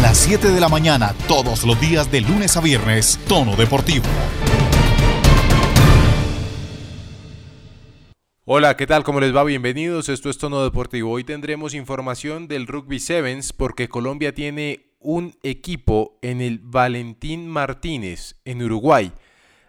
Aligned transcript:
las 0.00 0.16
7 0.16 0.48
de 0.48 0.60
la 0.60 0.68
mañana, 0.68 1.14
todos 1.28 1.64
los 1.64 1.78
días 1.78 2.10
de 2.10 2.22
lunes 2.22 2.56
a 2.56 2.60
viernes, 2.60 3.18
Tono 3.28 3.54
Deportivo. 3.54 4.06
Hola, 8.46 8.76
¿qué 8.76 8.86
tal? 8.86 9.04
¿Cómo 9.04 9.20
les 9.20 9.36
va? 9.36 9.44
Bienvenidos. 9.44 10.08
Esto 10.08 10.30
es 10.30 10.38
Tono 10.38 10.64
Deportivo. 10.64 11.12
Hoy 11.12 11.24
tendremos 11.24 11.74
información 11.74 12.48
del 12.48 12.66
Rugby 12.66 12.98
Sevens 12.98 13.52
porque 13.52 13.88
Colombia 13.88 14.34
tiene 14.34 14.94
un 15.00 15.36
equipo 15.42 16.18
en 16.22 16.40
el 16.40 16.60
Valentín 16.60 17.46
Martínez, 17.46 18.36
en 18.46 18.62
Uruguay. 18.62 19.12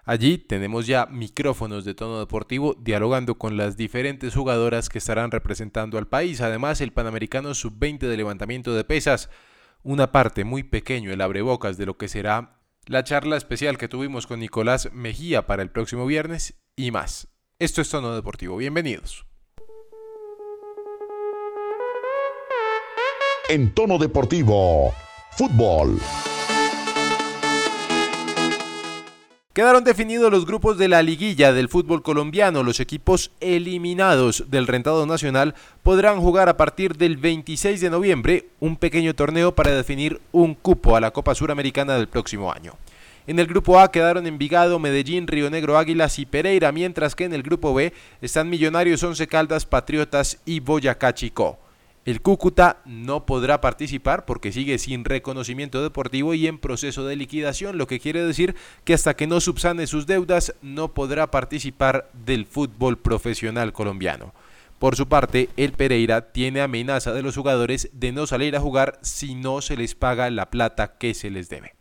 Allí 0.04 0.38
tenemos 0.38 0.88
ya 0.88 1.06
micrófonos 1.06 1.86
de 1.86 1.94
tono 1.94 2.20
deportivo 2.20 2.76
dialogando 2.80 3.36
con 3.36 3.56
las 3.56 3.78
diferentes 3.78 4.34
jugadoras 4.34 4.90
que 4.90 4.98
estarán 4.98 5.30
representando 5.30 5.98
al 5.98 6.08
país. 6.08 6.42
Además, 6.42 6.82
el 6.82 6.92
Panamericano 6.92 7.54
Sub-20 7.54 8.00
de 8.00 8.18
levantamiento 8.18 8.74
de 8.74 8.84
pesas, 8.84 9.30
una 9.84 10.12
parte 10.12 10.44
muy 10.44 10.64
pequeño, 10.64 11.12
el 11.12 11.22
abrebocas 11.22 11.78
de 11.78 11.86
lo 11.86 11.98
que 11.98 12.08
será 12.08 12.58
la 12.86 13.04
charla 13.04 13.38
especial 13.38 13.78
que 13.78 13.88
tuvimos 13.88 14.28
con 14.28 14.40
Nicolás 14.40 14.90
Mejía 14.92 15.46
para 15.46 15.64
el 15.64 15.70
próximo 15.70 16.06
viernes 16.06 16.56
y 16.76 16.92
más. 16.92 17.28
Esto 17.60 17.82
es 17.82 17.90
Tono 17.90 18.16
Deportivo. 18.16 18.58
Bienvenidos. 18.58 19.26
En 23.50 23.74
Tono 23.74 23.98
Deportivo, 23.98 24.94
fútbol. 25.32 26.00
Quedaron 29.54 29.84
definidos 29.84 30.32
los 30.32 30.46
grupos 30.46 30.78
de 30.78 30.88
la 30.88 31.04
liguilla 31.04 31.52
del 31.52 31.68
fútbol 31.68 32.02
colombiano. 32.02 32.64
Los 32.64 32.80
equipos 32.80 33.32
eliminados 33.42 34.46
del 34.50 34.66
rentado 34.66 35.06
nacional 35.06 35.56
podrán 35.84 36.22
jugar 36.22 36.48
a 36.48 36.56
partir 36.56 36.96
del 36.96 37.18
26 37.18 37.82
de 37.82 37.90
noviembre 37.90 38.46
un 38.62 38.78
pequeño 38.78 39.14
torneo 39.14 39.54
para 39.54 39.72
definir 39.72 40.22
un 40.32 40.54
cupo 40.54 40.96
a 40.96 41.02
la 41.02 41.12
Copa 41.12 41.36
Suramericana 41.36 41.98
del 41.98 42.08
próximo 42.08 42.50
año. 42.54 42.76
En 43.28 43.40
el 43.40 43.48
grupo 43.48 43.78
A 43.78 43.92
quedaron 43.92 44.26
Envigado, 44.26 44.80
Medellín, 44.80 45.28
Río 45.28 45.50
Negro, 45.50 45.78
Águilas 45.78 46.18
y 46.18 46.26
Pereira, 46.26 46.72
mientras 46.72 47.14
que 47.14 47.26
en 47.26 47.34
el 47.34 47.44
grupo 47.44 47.74
B 47.74 47.92
están 48.22 48.50
Millonarios, 48.50 49.04
Once 49.04 49.28
Caldas, 49.28 49.66
Patriotas 49.66 50.40
y 50.46 50.62
Boyacá 50.62 51.14
Chico. 51.14 51.60
El 52.04 52.22
Cúcuta 52.22 52.82
no 52.86 53.28
podrá 53.28 53.62
participar 53.62 54.26
porque 54.26 54.52
sigue 54.52 54.80
sin 54.80 55.06
reconocimiento 55.06 55.84
deportivo 55.84 56.34
y 56.34 56.48
en 56.48 56.58
proceso 56.58 57.06
de 57.06 57.16
liquidación, 57.16 57.78
lo 57.78 57.86
que 57.86 58.00
quiere 58.00 58.26
decir 58.26 58.56
que 58.84 58.96
hasta 58.96 59.16
que 59.16 59.28
no 59.28 59.40
subsane 59.40 59.86
sus 59.86 60.08
deudas 60.08 60.56
no 60.64 60.96
podrá 60.96 61.30
participar 61.30 62.10
del 62.26 62.48
fútbol 62.48 62.98
profesional 62.98 63.72
colombiano. 63.72 64.34
Por 64.80 64.96
su 64.96 65.08
parte, 65.08 65.50
el 65.58 65.74
Pereira 65.74 66.32
tiene 66.32 66.62
amenaza 66.62 67.14
de 67.14 67.22
los 67.22 67.36
jugadores 67.36 67.92
de 67.94 68.12
no 68.12 68.26
salir 68.26 68.56
a 68.56 68.62
jugar 68.62 68.98
si 69.04 69.36
no 69.36 69.62
se 69.62 69.78
les 69.78 69.94
paga 69.94 70.28
la 70.32 70.50
plata 70.50 70.98
que 70.98 71.14
se 71.14 71.30
les 71.30 71.50
debe. 71.50 71.76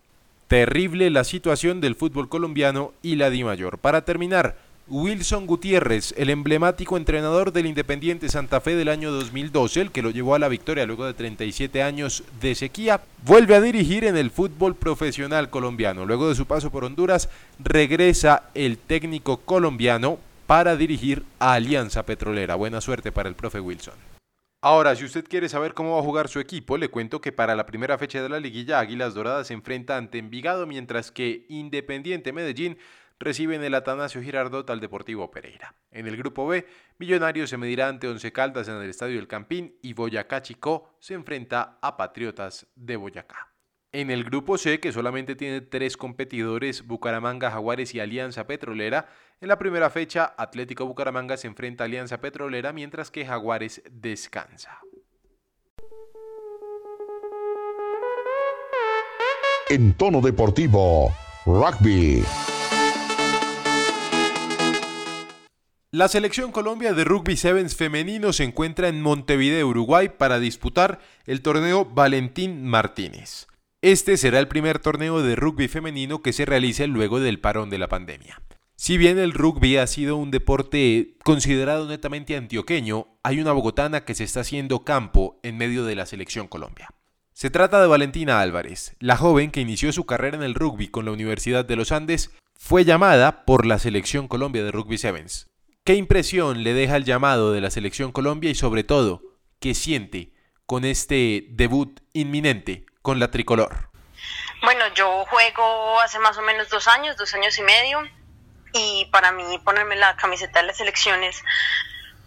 Terrible 0.49 1.09
la 1.09 1.25
situación 1.25 1.81
del 1.81 1.95
fútbol 1.95 2.29
colombiano 2.29 2.93
y 3.01 3.17
la 3.17 3.31
Di 3.31 3.43
Mayor. 3.43 3.79
Para 3.79 4.05
terminar, 4.05 4.59
Wilson 4.91 5.47
Gutiérrez, 5.47 6.13
el 6.17 6.31
emblemático 6.31 6.97
entrenador 6.97 7.53
del 7.53 7.67
Independiente 7.67 8.29
Santa 8.29 8.61
Fe 8.61 8.75
del 8.75 8.89
año 8.89 9.13
2012, 9.13 9.83
el 9.83 9.93
que 9.93 10.03
lo 10.03 10.11
llevó 10.11 10.35
a 10.35 10.41
la 10.41 10.49
victoria 10.49 10.85
luego 10.85 11.07
de 11.07 11.15
37 11.15 11.81
años 11.81 12.25
de 12.41 12.57
sequía, 12.57 13.01
vuelve 13.25 13.55
a 13.55 13.61
dirigir 13.61 14.05
en 14.05 14.17
el 14.17 14.33
fútbol 14.33 14.75
profesional 14.75 15.49
colombiano. 15.49 16.07
Luego 16.07 16.29
de 16.29 16.35
su 16.35 16.45
paso 16.45 16.73
por 16.73 16.83
Honduras, 16.83 17.29
regresa 17.61 18.51
el 18.55 18.79
técnico 18.79 19.37
colombiano 19.37 20.19
para 20.49 20.75
dirigir 20.75 21.23
a 21.39 21.53
Alianza 21.53 22.05
Petrolera. 22.05 22.57
Buena 22.57 22.81
suerte 22.81 23.13
para 23.13 23.29
el 23.29 23.37
profe 23.37 23.61
Wilson. 23.61 23.95
Ahora, 24.61 24.97
si 24.97 25.05
usted 25.05 25.25
quiere 25.25 25.49
saber 25.49 25.73
cómo 25.73 25.95
va 25.95 26.01
a 26.01 26.03
jugar 26.03 26.27
su 26.27 26.41
equipo, 26.41 26.77
le 26.77 26.89
cuento 26.89 27.21
que 27.21 27.31
para 27.31 27.55
la 27.55 27.65
primera 27.65 27.97
fecha 27.97 28.21
de 28.21 28.29
la 28.29 28.41
liguilla 28.41 28.81
Águilas 28.81 29.15
Doradas 29.15 29.47
se 29.47 29.55
enfrenta 29.55 29.97
ante 29.97 30.19
Envigado, 30.19 30.67
mientras 30.67 31.13
que 31.13 31.47
Independiente 31.49 32.33
Medellín 32.33 32.77
reciben 33.21 33.63
el 33.63 33.75
Atanasio 33.75 34.23
Girardot 34.23 34.69
al 34.71 34.81
Deportivo 34.81 35.31
Pereira. 35.31 35.75
En 35.93 36.09
el 36.09 36.17
grupo 36.17 36.47
B, 36.47 36.67
Millonarios 36.99 37.51
se 37.51 37.59
medirá 37.59 37.89
ante 37.89 38.09
Once 38.09 38.33
Caldas 38.33 38.67
en 38.67 38.77
el 38.77 38.89
Estadio 38.89 39.17
del 39.17 39.29
Campín 39.29 39.77
y 39.83 39.93
Boyacá 39.93 40.43
Chico 40.43 40.97
se 40.99 41.15
enfrenta 41.15 41.79
a 41.83 41.97
Patriotas 41.97 42.67
de 42.75 42.97
Boyacá. 42.97 43.53
En 43.93 44.11
el 44.11 44.25
grupo 44.25 44.57
C, 44.57 44.81
que 44.81 44.93
solamente 44.93 45.35
tiene 45.35 45.61
tres 45.61 45.97
competidores, 45.97 46.87
Bucaramanga, 46.87 47.51
Jaguares 47.51 47.95
y 47.95 48.01
Alianza 48.01 48.47
Petrolera, 48.47 49.09
en 49.41 49.49
la 49.49 49.59
primera 49.59 49.91
fecha 49.91 50.35
Atlético 50.39 50.87
Bucaramanga 50.87 51.37
se 51.37 51.49
enfrenta 51.49 51.85
a 51.85 51.87
Alianza 51.87 52.21
Petrolera 52.21 52.73
mientras 52.73 53.11
que 53.11 53.27
Jaguares 53.27 53.83
descansa. 53.91 54.81
En 59.69 59.95
tono 59.95 60.21
deportivo, 60.21 61.13
rugby. 61.47 62.25
La 65.93 66.07
selección 66.07 66.53
Colombia 66.53 66.95
de 66.95 67.03
Rugby 67.03 67.37
Sevens 67.37 67.75
femenino 67.75 68.33
se 68.33 68.45
encuentra 68.45 68.87
en 68.87 69.03
Montevideo, 69.03 69.67
Uruguay, 69.67 70.09
para 70.09 70.39
disputar 70.39 71.01
el 71.27 71.43
torneo 71.43 71.85
Valentín 71.85 72.65
Martínez. 72.65 73.49
Este 73.83 74.17
será 74.17 74.39
el 74.39 74.47
primer 74.47 74.79
torneo 74.79 75.21
de 75.21 75.35
rugby 75.35 75.67
femenino 75.67 76.23
que 76.23 76.33
se 76.33 76.45
realice 76.45 76.87
luego 76.87 77.19
del 77.19 77.41
parón 77.41 77.71
de 77.71 77.79
la 77.79 77.89
pandemia. 77.89 78.41
Si 78.77 78.99
bien 78.99 79.19
el 79.19 79.33
rugby 79.33 79.79
ha 79.79 79.87
sido 79.89 80.17
un 80.17 80.31
deporte 80.31 81.17
considerado 81.25 81.89
netamente 81.89 82.37
antioqueño, 82.37 83.09
hay 83.25 83.41
una 83.41 83.51
bogotana 83.51 84.05
que 84.05 84.15
se 84.15 84.23
está 84.23 84.43
haciendo 84.43 84.85
campo 84.85 85.41
en 85.43 85.59
medio 85.59 85.85
de 85.85 85.97
la 85.97 86.07
selección 86.07 86.47
Colombia. 86.47 86.91
Se 87.33 87.51
trata 87.51 87.81
de 87.81 87.89
Valentina 87.89 88.41
Álvarez, 88.41 88.95
la 89.01 89.17
joven 89.17 89.51
que 89.51 89.61
inició 89.61 89.93
su 89.93 90.07
carrera 90.07 90.37
en 90.37 90.45
el 90.45 90.55
rugby 90.55 90.87
con 90.87 91.05
la 91.05 91.11
Universidad 91.11 91.65
de 91.65 91.75
los 91.75 91.91
Andes, 91.91 92.31
fue 92.57 92.85
llamada 92.85 93.45
por 93.45 93.67
la 93.67 93.81
selección 93.81 94.29
Colombia 94.29 94.63
de 94.63 94.71
Rugby 94.71 94.97
Sevens. 94.97 95.50
¿Qué 95.83 95.95
impresión 95.95 96.63
le 96.63 96.75
deja 96.75 96.97
el 96.97 97.07
llamado 97.07 97.53
de 97.53 97.63
la 97.63 97.71
selección 97.71 98.13
Colombia 98.13 98.51
y 98.51 98.55
sobre 98.55 98.85
todo, 98.85 99.23
qué 99.61 99.75
siente 99.75 100.35
con 100.67 100.85
este 100.85 101.47
debut 101.49 102.01
inminente 102.13 102.85
con 103.01 103.19
la 103.19 103.31
tricolor? 103.31 103.91
Bueno, 104.63 104.85
yo 104.95 105.25
juego 105.25 105.99
hace 106.01 106.19
más 106.19 106.37
o 106.37 106.43
menos 106.43 106.69
dos 106.69 106.87
años, 106.87 107.17
dos 107.17 107.33
años 107.33 107.59
y 107.59 107.63
medio, 107.63 108.03
y 108.75 109.07
para 109.11 109.33
mí 109.33 109.59
ponerme 109.65 109.97
la 109.97 110.17
camiseta 110.17 110.61
de 110.61 110.67
la 110.67 110.75
selección 110.75 111.25
es 111.25 111.43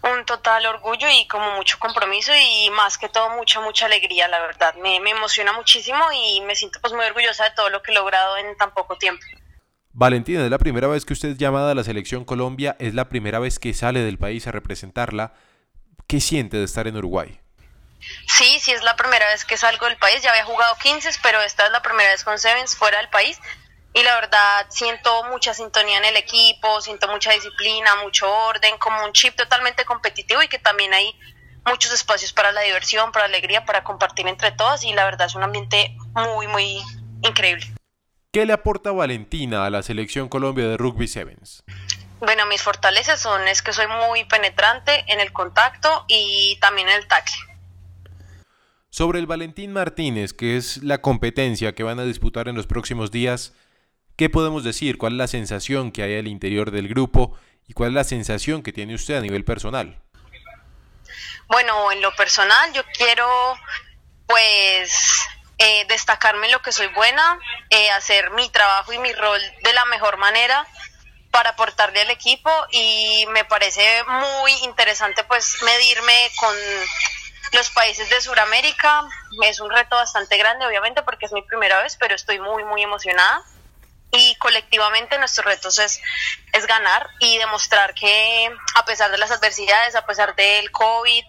un 0.02 0.24
total 0.26 0.66
orgullo 0.66 1.08
y 1.08 1.28
como 1.28 1.52
mucho 1.52 1.78
compromiso 1.78 2.32
y 2.34 2.70
más 2.70 2.98
que 2.98 3.08
todo 3.08 3.30
mucha, 3.30 3.60
mucha 3.60 3.86
alegría, 3.86 4.26
la 4.26 4.40
verdad. 4.40 4.74
Me, 4.82 4.98
me 4.98 5.10
emociona 5.10 5.52
muchísimo 5.52 6.04
y 6.12 6.40
me 6.40 6.56
siento 6.56 6.80
pues 6.80 6.92
muy 6.92 7.06
orgullosa 7.06 7.44
de 7.44 7.52
todo 7.52 7.70
lo 7.70 7.82
que 7.82 7.92
he 7.92 7.94
logrado 7.94 8.36
en 8.36 8.56
tan 8.56 8.74
poco 8.74 8.98
tiempo. 8.98 9.24
Valentina, 9.96 10.44
es 10.44 10.50
la 10.50 10.58
primera 10.58 10.88
vez 10.88 11.04
que 11.04 11.12
usted 11.12 11.28
es 11.30 11.38
llamada 11.38 11.70
a 11.70 11.74
la 11.76 11.84
selección 11.84 12.24
Colombia, 12.24 12.74
es 12.80 12.94
la 12.94 13.08
primera 13.08 13.38
vez 13.38 13.60
que 13.60 13.72
sale 13.74 14.00
del 14.00 14.18
país 14.18 14.44
a 14.48 14.50
representarla. 14.50 15.34
¿Qué 16.08 16.20
siente 16.20 16.56
de 16.56 16.64
estar 16.64 16.88
en 16.88 16.96
Uruguay? 16.96 17.40
Sí, 18.26 18.58
sí, 18.60 18.72
es 18.72 18.82
la 18.82 18.96
primera 18.96 19.24
vez 19.28 19.44
que 19.44 19.56
salgo 19.56 19.86
del 19.86 19.96
país. 19.96 20.20
Ya 20.20 20.30
había 20.30 20.44
jugado 20.44 20.74
15, 20.82 21.10
pero 21.22 21.40
esta 21.42 21.66
es 21.66 21.70
la 21.70 21.80
primera 21.80 22.10
vez 22.10 22.24
con 22.24 22.40
Sevens 22.40 22.74
fuera 22.74 22.98
del 22.98 23.08
país. 23.08 23.38
Y 23.92 24.02
la 24.02 24.16
verdad, 24.16 24.66
siento 24.68 25.22
mucha 25.30 25.54
sintonía 25.54 25.98
en 25.98 26.04
el 26.06 26.16
equipo, 26.16 26.80
siento 26.80 27.06
mucha 27.06 27.30
disciplina, 27.30 27.94
mucho 28.02 28.28
orden, 28.28 28.76
como 28.78 29.04
un 29.04 29.12
chip 29.12 29.36
totalmente 29.36 29.84
competitivo 29.84 30.42
y 30.42 30.48
que 30.48 30.58
también 30.58 30.92
hay 30.92 31.16
muchos 31.64 31.92
espacios 31.92 32.32
para 32.32 32.50
la 32.50 32.62
diversión, 32.62 33.12
para 33.12 33.28
la 33.28 33.36
alegría, 33.36 33.64
para 33.64 33.84
compartir 33.84 34.26
entre 34.26 34.50
todas. 34.50 34.82
Y 34.82 34.92
la 34.92 35.04
verdad, 35.04 35.28
es 35.28 35.36
un 35.36 35.44
ambiente 35.44 35.96
muy, 36.14 36.48
muy 36.48 36.82
increíble. 37.22 37.73
¿Qué 38.34 38.46
le 38.46 38.52
aporta 38.52 38.90
Valentina 38.90 39.64
a 39.64 39.70
la 39.70 39.84
selección 39.84 40.28
Colombia 40.28 40.66
de 40.66 40.76
Rugby 40.76 41.06
Sevens? 41.06 41.62
Bueno, 42.18 42.46
mis 42.46 42.62
fortalezas 42.62 43.20
son 43.20 43.46
es 43.46 43.62
que 43.62 43.72
soy 43.72 43.86
muy 43.86 44.24
penetrante 44.24 45.04
en 45.06 45.20
el 45.20 45.32
contacto 45.32 46.04
y 46.08 46.58
también 46.60 46.88
en 46.88 46.96
el 46.96 47.06
tackle. 47.06 47.36
Sobre 48.90 49.20
el 49.20 49.28
Valentín 49.28 49.72
Martínez, 49.72 50.32
que 50.32 50.56
es 50.56 50.82
la 50.82 51.00
competencia 51.00 51.76
que 51.76 51.84
van 51.84 52.00
a 52.00 52.04
disputar 52.04 52.48
en 52.48 52.56
los 52.56 52.66
próximos 52.66 53.12
días, 53.12 53.52
¿qué 54.16 54.28
podemos 54.28 54.64
decir? 54.64 54.98
¿Cuál 54.98 55.12
es 55.12 55.18
la 55.18 55.28
sensación 55.28 55.92
que 55.92 56.02
hay 56.02 56.18
al 56.18 56.26
interior 56.26 56.72
del 56.72 56.88
grupo 56.88 57.38
y 57.68 57.72
cuál 57.72 57.90
es 57.90 57.94
la 57.94 58.02
sensación 58.02 58.64
que 58.64 58.72
tiene 58.72 58.96
usted 58.96 59.14
a 59.14 59.20
nivel 59.20 59.44
personal? 59.44 60.02
Bueno, 61.46 61.92
en 61.92 62.02
lo 62.02 62.12
personal 62.16 62.72
yo 62.72 62.82
quiero 62.98 63.28
pues 64.26 65.24
eh, 65.58 65.84
destacarme 65.88 66.46
en 66.46 66.52
lo 66.52 66.62
que 66.62 66.72
soy 66.72 66.88
buena, 66.88 67.38
eh, 67.70 67.90
hacer 67.90 68.30
mi 68.30 68.48
trabajo 68.48 68.92
y 68.92 68.98
mi 68.98 69.12
rol 69.12 69.40
de 69.62 69.72
la 69.72 69.84
mejor 69.86 70.16
manera 70.16 70.66
para 71.30 71.50
aportarle 71.50 72.00
al 72.00 72.10
equipo 72.10 72.50
y 72.70 73.26
me 73.30 73.44
parece 73.44 74.04
muy 74.04 74.52
interesante 74.62 75.24
pues 75.24 75.56
medirme 75.62 76.30
con 76.38 76.54
los 77.52 77.70
países 77.70 78.08
de 78.08 78.20
Sudamérica. 78.20 79.02
Es 79.44 79.60
un 79.60 79.70
reto 79.70 79.96
bastante 79.96 80.36
grande 80.38 80.66
obviamente 80.66 81.02
porque 81.02 81.26
es 81.26 81.32
mi 81.32 81.42
primera 81.42 81.82
vez, 81.82 81.96
pero 81.98 82.14
estoy 82.14 82.38
muy 82.38 82.64
muy 82.64 82.82
emocionada 82.82 83.42
y 84.16 84.36
colectivamente 84.36 85.18
nuestros 85.18 85.44
retos 85.44 85.78
es, 85.78 86.00
es 86.52 86.66
ganar 86.66 87.08
y 87.18 87.38
demostrar 87.38 87.94
que 87.94 88.50
a 88.74 88.84
pesar 88.84 89.10
de 89.10 89.18
las 89.18 89.30
adversidades, 89.30 89.94
a 89.96 90.06
pesar 90.06 90.34
del 90.36 90.70
COVID, 90.70 91.24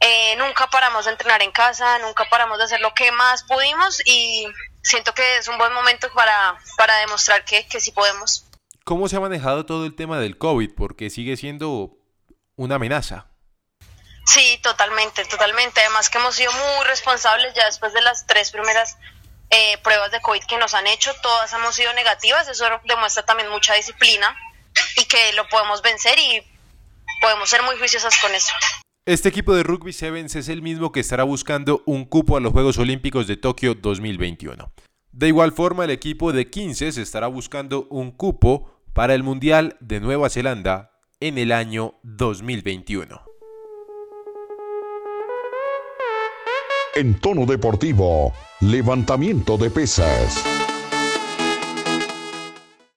eh, 0.00 0.36
nunca 0.36 0.68
paramos 0.68 1.04
de 1.06 1.12
entrenar 1.12 1.42
en 1.42 1.50
casa, 1.50 1.98
nunca 1.98 2.28
paramos 2.30 2.58
de 2.58 2.64
hacer 2.64 2.80
lo 2.80 2.94
que 2.94 3.10
más 3.12 3.42
pudimos 3.44 4.00
y 4.06 4.46
siento 4.82 5.12
que 5.12 5.38
es 5.38 5.48
un 5.48 5.58
buen 5.58 5.72
momento 5.72 6.08
para, 6.14 6.56
para 6.76 6.96
demostrar 6.98 7.44
que, 7.44 7.66
que 7.66 7.80
sí 7.80 7.90
podemos. 7.90 8.44
¿Cómo 8.84 9.08
se 9.08 9.16
ha 9.16 9.20
manejado 9.20 9.66
todo 9.66 9.84
el 9.84 9.94
tema 9.94 10.18
del 10.18 10.38
COVID? 10.38 10.74
Porque 10.76 11.10
sigue 11.10 11.36
siendo 11.36 11.96
una 12.56 12.76
amenaza. 12.76 13.26
Sí, 14.24 14.58
totalmente, 14.62 15.24
totalmente. 15.24 15.80
Además 15.80 16.10
que 16.10 16.18
hemos 16.18 16.34
sido 16.34 16.52
muy 16.52 16.84
responsables 16.86 17.54
ya 17.54 17.64
después 17.66 17.92
de 17.92 18.02
las 18.02 18.26
tres 18.26 18.50
primeras 18.50 18.96
eh, 19.50 19.78
pruebas 19.78 20.10
de 20.10 20.20
COVID 20.20 20.42
que 20.44 20.58
nos 20.58 20.74
han 20.74 20.86
hecho, 20.86 21.14
todas 21.22 21.52
hemos 21.54 21.74
sido 21.74 21.92
negativas, 21.94 22.46
eso 22.48 22.66
demuestra 22.84 23.24
también 23.24 23.48
mucha 23.48 23.74
disciplina 23.74 24.36
y 24.96 25.06
que 25.06 25.32
lo 25.32 25.48
podemos 25.48 25.80
vencer 25.80 26.18
y 26.18 26.42
podemos 27.22 27.48
ser 27.48 27.62
muy 27.62 27.78
juiciosas 27.78 28.14
con 28.20 28.34
eso. 28.34 28.52
Este 29.08 29.30
equipo 29.30 29.54
de 29.54 29.62
Rugby 29.62 29.94
Sevens 29.94 30.36
es 30.36 30.50
el 30.50 30.60
mismo 30.60 30.92
que 30.92 31.00
estará 31.00 31.24
buscando 31.24 31.82
un 31.86 32.04
cupo 32.04 32.36
a 32.36 32.40
los 32.40 32.52
Juegos 32.52 32.76
Olímpicos 32.76 33.26
de 33.26 33.38
Tokio 33.38 33.74
2021. 33.74 34.70
De 35.12 35.28
igual 35.28 35.52
forma, 35.52 35.86
el 35.86 35.90
equipo 35.90 36.30
de 36.34 36.50
15 36.50 36.92
se 36.92 37.00
estará 37.00 37.26
buscando 37.26 37.86
un 37.88 38.10
cupo 38.10 38.70
para 38.92 39.14
el 39.14 39.22
Mundial 39.22 39.78
de 39.80 40.00
Nueva 40.00 40.28
Zelanda 40.28 40.90
en 41.20 41.38
el 41.38 41.52
año 41.52 41.94
2021. 42.02 43.18
En 46.94 47.18
tono 47.18 47.46
deportivo, 47.46 48.34
levantamiento 48.60 49.56
de 49.56 49.70
pesas. 49.70 50.44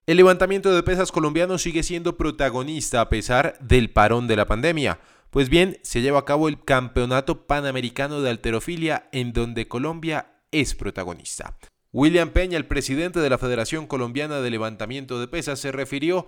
El 0.06 0.18
levantamiento 0.18 0.76
de 0.76 0.84
pesas 0.84 1.10
colombiano 1.10 1.58
sigue 1.58 1.84
siendo 1.84 2.18
protagonista 2.18 3.00
a 3.00 3.08
pesar 3.08 3.58
del 3.62 3.92
parón 3.92 4.28
de 4.28 4.36
la 4.36 4.46
pandemia. 4.46 5.00
Pues 5.32 5.50
bien, 5.50 5.78
se 5.82 6.02
lleva 6.02 6.20
a 6.20 6.26
cabo 6.26 6.50
el 6.50 6.62
Campeonato 6.62 7.48
Panamericano 7.48 8.20
de 8.20 8.30
Alterofilia 8.30 9.06
en 9.14 9.32
donde 9.32 9.70
Colombia 9.70 10.26
es 10.52 10.76
protagonista. 10.76 11.56
William 11.94 12.32
Peña, 12.32 12.58
el 12.58 12.68
presidente 12.68 13.22
de 13.22 13.30
la 13.30 13.38
Federación 13.38 13.88
Colombiana 13.88 14.42
de 14.42 14.50
Levantamiento 14.50 15.22
de 15.22 15.30
Pesas, 15.30 15.60
se 15.60 15.72
refirió 15.72 16.26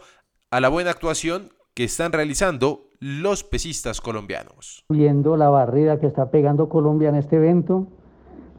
a 0.52 0.62
la 0.62 0.70
buena 0.70 0.92
actuación 0.92 1.50
que 1.74 1.84
están 1.84 2.14
realizando 2.14 2.92
los 3.02 3.44
pesistas 3.44 4.00
colombianos. 4.00 4.86
Viendo 4.88 5.36
la 5.36 5.50
barrida 5.50 6.00
que 6.00 6.08
está 6.08 6.32
pegando 6.32 6.70
Colombia 6.70 7.10
en 7.10 7.16
este 7.16 7.36
evento, 7.36 7.88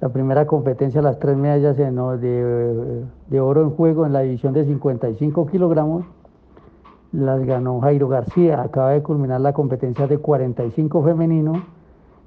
la 0.02 0.10
primera 0.10 0.46
competencia, 0.46 1.00
las 1.00 1.18
tres 1.20 1.38
medallas 1.38 1.78
de, 1.78 3.40
oro 3.40 3.62
en 3.62 3.70
juego 3.70 4.04
en 4.04 4.12
la 4.12 4.20
división 4.20 4.52
de 4.52 4.66
55 4.66 5.46
kilogramos, 5.46 6.04
las 7.14 7.44
ganó 7.44 7.80
Jairo 7.80 8.08
García. 8.08 8.60
Acaba 8.60 8.90
de 8.90 9.02
culminar 9.02 9.40
la 9.40 9.52
competencia 9.52 10.06
de 10.06 10.18
45 10.18 11.04
femenino 11.04 11.64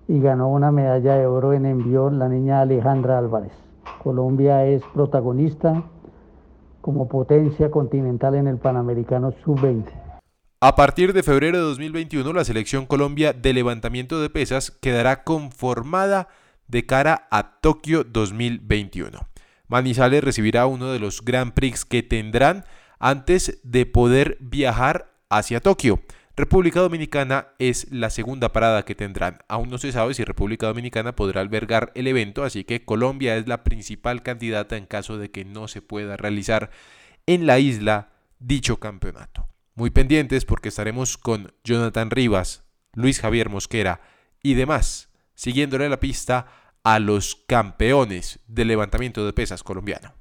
y 0.08 0.20
ganó 0.20 0.50
una 0.50 0.72
medalla 0.72 1.16
de 1.16 1.28
oro 1.28 1.54
en 1.54 1.66
envío 1.66 2.10
la 2.10 2.30
niña 2.30 2.62
Alejandra 2.62 3.18
Álvarez. 3.18 3.52
Colombia 4.02 4.66
es 4.66 4.82
protagonista 4.94 5.84
como 6.82 7.10
potencia 7.10 7.70
continental 7.70 8.36
en 8.36 8.48
el 8.48 8.58
Panamericano 8.58 9.34
Sub-20. 9.44 9.86
A 10.62 10.76
partir 10.76 11.12
de 11.12 11.22
febrero 11.22 11.58
de 11.58 11.64
2021, 11.64 12.32
la 12.32 12.46
selección 12.46 12.86
Colombia 12.86 13.34
de 13.34 13.54
levantamiento 13.54 14.22
de 14.22 14.30
pesas 14.30 14.72
quedará 14.72 15.24
conformada 15.24 16.30
de 16.68 16.86
cara 16.86 17.28
a 17.30 17.60
Tokio 17.60 18.06
2021. 18.06 19.20
Manizales 19.68 20.24
recibirá 20.24 20.66
uno 20.66 20.92
de 20.92 21.00
los 21.00 21.24
Grand 21.24 21.52
Prix 21.52 21.84
que 21.84 22.04
tendrán 22.04 22.64
antes 23.00 23.60
de 23.64 23.86
poder 23.86 24.38
viajar 24.40 25.14
hacia 25.30 25.60
Tokio. 25.60 26.02
República 26.36 26.82
Dominicana 26.82 27.48
es 27.58 27.92
la 27.92 28.12
segunda 28.12 28.54
parada 28.54 28.86
que 28.86 28.94
tendrán. 28.94 29.40
Aún 29.48 29.70
no 29.70 29.80
se 29.80 29.92
sabe 29.92 30.14
si 30.14 30.24
República 30.24 30.68
Dominicana 30.68 31.16
podrá 31.16 31.42
albergar 31.42 31.92
el 31.96 32.06
evento, 32.06 32.44
así 32.44 32.64
que 32.64 32.86
Colombia 32.86 33.36
es 33.38 33.48
la 33.48 33.64
principal 33.64 34.22
candidata 34.22 34.78
en 34.78 34.86
caso 34.86 35.18
de 35.18 35.32
que 35.32 35.46
no 35.46 35.68
se 35.68 35.82
pueda 35.82 36.16
realizar 36.16 36.70
en 37.26 37.48
la 37.48 37.58
isla 37.58 38.10
dicho 38.40 38.80
campeonato. 38.80 39.48
Muy 39.74 39.90
pendientes 39.90 40.46
porque 40.46 40.70
estaremos 40.70 41.18
con 41.18 41.54
Jonathan 41.64 42.12
Rivas, 42.12 42.64
Luis 42.94 43.20
Javier 43.20 43.50
Mosquera 43.50 44.02
y 44.44 44.54
demás, 44.54 45.10
siguiéndole 45.34 45.90
la 45.90 46.00
pista 46.00 46.48
a 46.84 47.00
los 47.00 47.36
campeones 47.48 48.40
del 48.48 48.70
levantamiento 48.70 49.26
de 49.26 49.34
pesas 49.34 49.64
colombiano. 49.64 50.17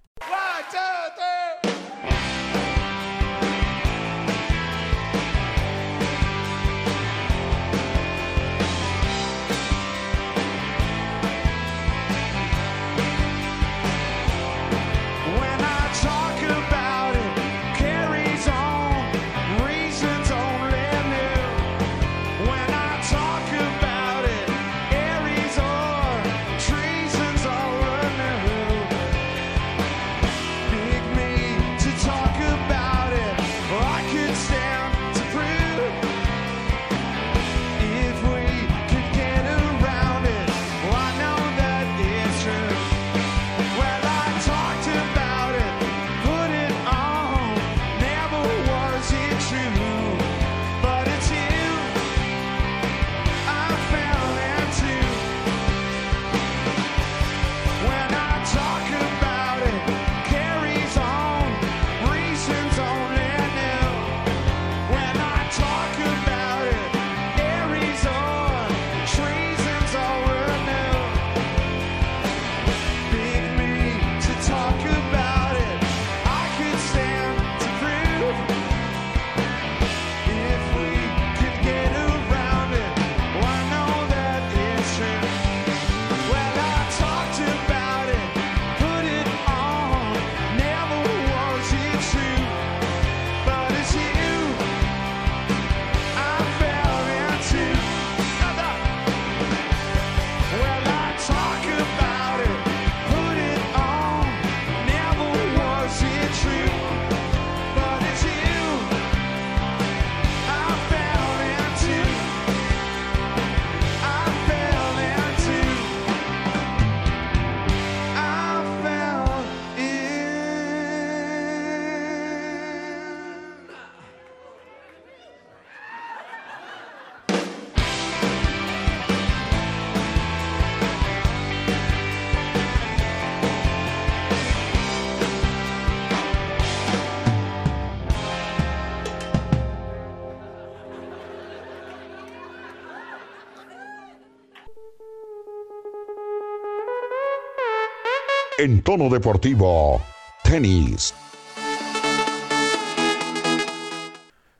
En 148.67 148.83
tono 148.83 149.09
deportivo, 149.09 150.03
tenis. 150.43 151.15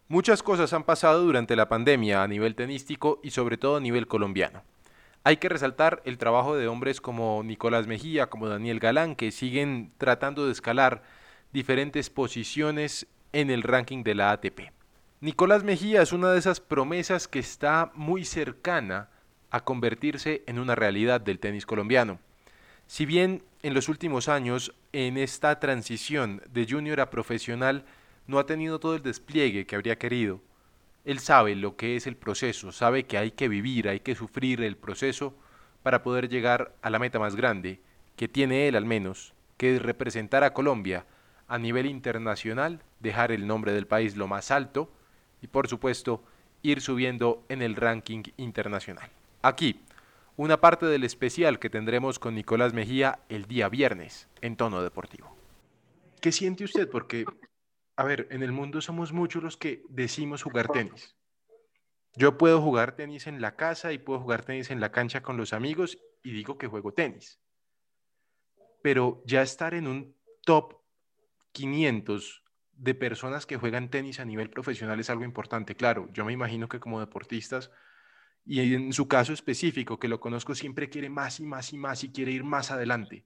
Muchas 0.07 0.45
cosas 0.45 0.73
han 0.73 0.85
pasado 0.85 1.25
durante 1.25 1.57
la 1.57 1.69
pandemia 1.69 2.23
a 2.23 2.29
nivel 2.29 2.55
tenístico 2.55 3.19
y 3.25 3.31
sobre 3.31 3.57
todo 3.57 3.79
a 3.79 3.81
nivel 3.81 4.07
colombiano. 4.07 4.63
Hay 5.25 5.39
que 5.39 5.49
resaltar 5.49 6.03
el 6.05 6.19
trabajo 6.19 6.55
de 6.55 6.69
hombres 6.69 7.01
como 7.01 7.43
Nicolás 7.43 7.89
Mejía, 7.89 8.31
como 8.31 8.49
Daniel 8.49 8.79
Galán, 8.79 9.17
que 9.17 9.33
siguen 9.33 9.91
tratando 9.99 10.47
de 10.47 10.53
escalar 10.53 11.03
diferentes 11.53 12.09
posiciones 12.09 13.09
en 13.33 13.51
el 13.51 13.65
ranking 13.65 14.05
de 14.05 14.15
la 14.15 14.31
ATP. 14.31 14.71
Nicolás 15.21 15.65
Mejía 15.65 16.01
es 16.01 16.13
una 16.13 16.31
de 16.31 16.39
esas 16.39 16.61
promesas 16.61 17.27
que 17.27 17.41
está 17.41 17.91
muy 17.97 18.25
cercana 18.25 19.09
a 19.51 19.65
convertirse 19.65 20.45
en 20.47 20.61
una 20.61 20.77
realidad 20.77 21.21
del 21.21 21.41
tenis 21.41 21.67
colombiano. 21.67 22.21
Si 22.87 23.05
bien 23.05 23.43
en 23.67 23.75
los 23.75 23.89
últimos 23.89 24.29
años, 24.29 24.73
en 24.93 25.17
esta 25.17 25.59
transición 25.59 26.41
de 26.53 26.69
junior 26.71 27.01
a 27.01 27.11
profesional, 27.11 27.85
no 28.29 28.39
ha 28.39 28.47
tenido 28.47 28.79
todo 28.79 28.95
el 28.95 29.03
despliegue 29.03 29.67
que 29.67 29.75
habría 29.75 29.99
querido, 29.99 30.41
él 31.05 31.19
sabe 31.19 31.57
lo 31.57 31.75
que 31.77 31.97
es 31.97 32.07
el 32.07 32.15
proceso, 32.15 32.71
sabe 32.71 33.07
que 33.07 33.19
hay 33.19 33.33
que 33.33 33.49
vivir, 33.49 33.89
hay 33.89 33.99
que 33.99 34.15
sufrir 34.15 34.63
el 34.63 34.77
proceso 34.77 35.35
para 35.83 36.05
poder 36.05 36.29
llegar 36.29 36.77
a 36.81 36.91
la 36.91 37.01
meta 37.01 37.19
más 37.19 37.35
grande, 37.35 37.81
que 38.15 38.29
tiene 38.29 38.69
él 38.69 38.77
al 38.77 38.85
menos, 38.85 39.35
que 39.57 39.75
es 39.75 39.83
representar 39.83 40.45
a 40.45 40.53
Colombia 40.53 41.05
a 41.49 41.59
nivel 41.59 41.87
internacional, 41.87 42.85
dejar 43.01 43.33
el 43.33 43.49
nombre 43.49 43.73
del 43.73 43.89
país 43.89 44.17
lo 44.17 44.29
más 44.29 44.53
alto 44.53 44.93
y 45.43 45.49
por 45.49 45.67
supuesto 45.67 46.23
ir 46.63 46.81
subiendo 46.81 47.45
en 47.49 47.63
el 47.63 47.75
ranking 47.75 48.23
internacional. 48.37 49.11
Aquí, 49.43 49.81
una 50.37 50.61
parte 50.61 50.87
del 50.87 51.05
especial 51.05 51.59
que 51.59 51.71
tendremos 51.71 52.19
con 52.19 52.35
Nicolás 52.35 52.73
Mejía 52.75 53.21
el 53.29 53.47
día 53.47 53.69
viernes 53.69 54.29
en 54.41 54.57
tono 54.57 54.83
deportivo. 54.83 55.37
¿Qué 56.21 56.33
siente 56.33 56.65
usted? 56.65 56.89
Porque 56.89 57.25
a 57.97 58.05
ver, 58.05 58.29
en 58.31 58.43
el 58.43 58.53
mundo 58.53 58.81
somos 58.81 59.13
muchos 59.13 59.43
los 59.43 59.57
que 59.57 59.83
decimos 59.89 60.43
jugar 60.43 60.69
tenis. 60.69 61.17
Yo 62.15 62.37
puedo 62.37 62.61
jugar 62.61 62.95
tenis 62.95 63.27
en 63.27 63.41
la 63.41 63.57
casa 63.57 63.93
y 63.93 63.99
puedo 63.99 64.21
jugar 64.21 64.45
tenis 64.45 64.71
en 64.71 64.81
la 64.81 64.93
cancha 64.93 65.23
con 65.23 65.39
los 65.39 65.55
amigos 65.55 65.99
y 66.23 66.33
digo 66.33 66.59
que 66.59 66.67
juego 66.67 66.93
tenis. 66.93 67.41
Pero 68.83 69.23
ya 69.25 69.43
estar 69.43 69.73
en 69.73 69.87
un 69.87 70.15
top 70.45 70.75
500 71.53 72.43
de 72.73 72.95
personas 72.95 73.47
que 73.47 73.57
juegan 73.57 73.91
tenis 73.91 74.21
a 74.21 74.27
nivel 74.27 74.51
profesional 74.51 75.01
es 75.01 75.09
algo 75.09 75.25
importante. 75.25 75.75
Claro, 75.75 76.09
yo 76.13 76.27
me 76.27 76.35
imagino 76.35 76.69
que 76.69 76.81
como 76.81 77.01
deportistas, 77.01 77.71
y 78.47 78.75
en 78.75 78.93
su 78.93 79.09
caso 79.09 79.33
específico, 79.33 79.99
que 79.99 80.09
lo 80.09 80.21
conozco, 80.21 80.55
siempre 80.55 80.89
quiere 80.89 81.11
más 81.11 81.41
y 81.41 81.45
más 81.45 81.73
y 81.73 81.79
más 81.79 82.05
y 82.05 82.13
quiere 82.13 82.31
ir 82.31 82.45
más 82.45 82.71
adelante. 82.71 83.25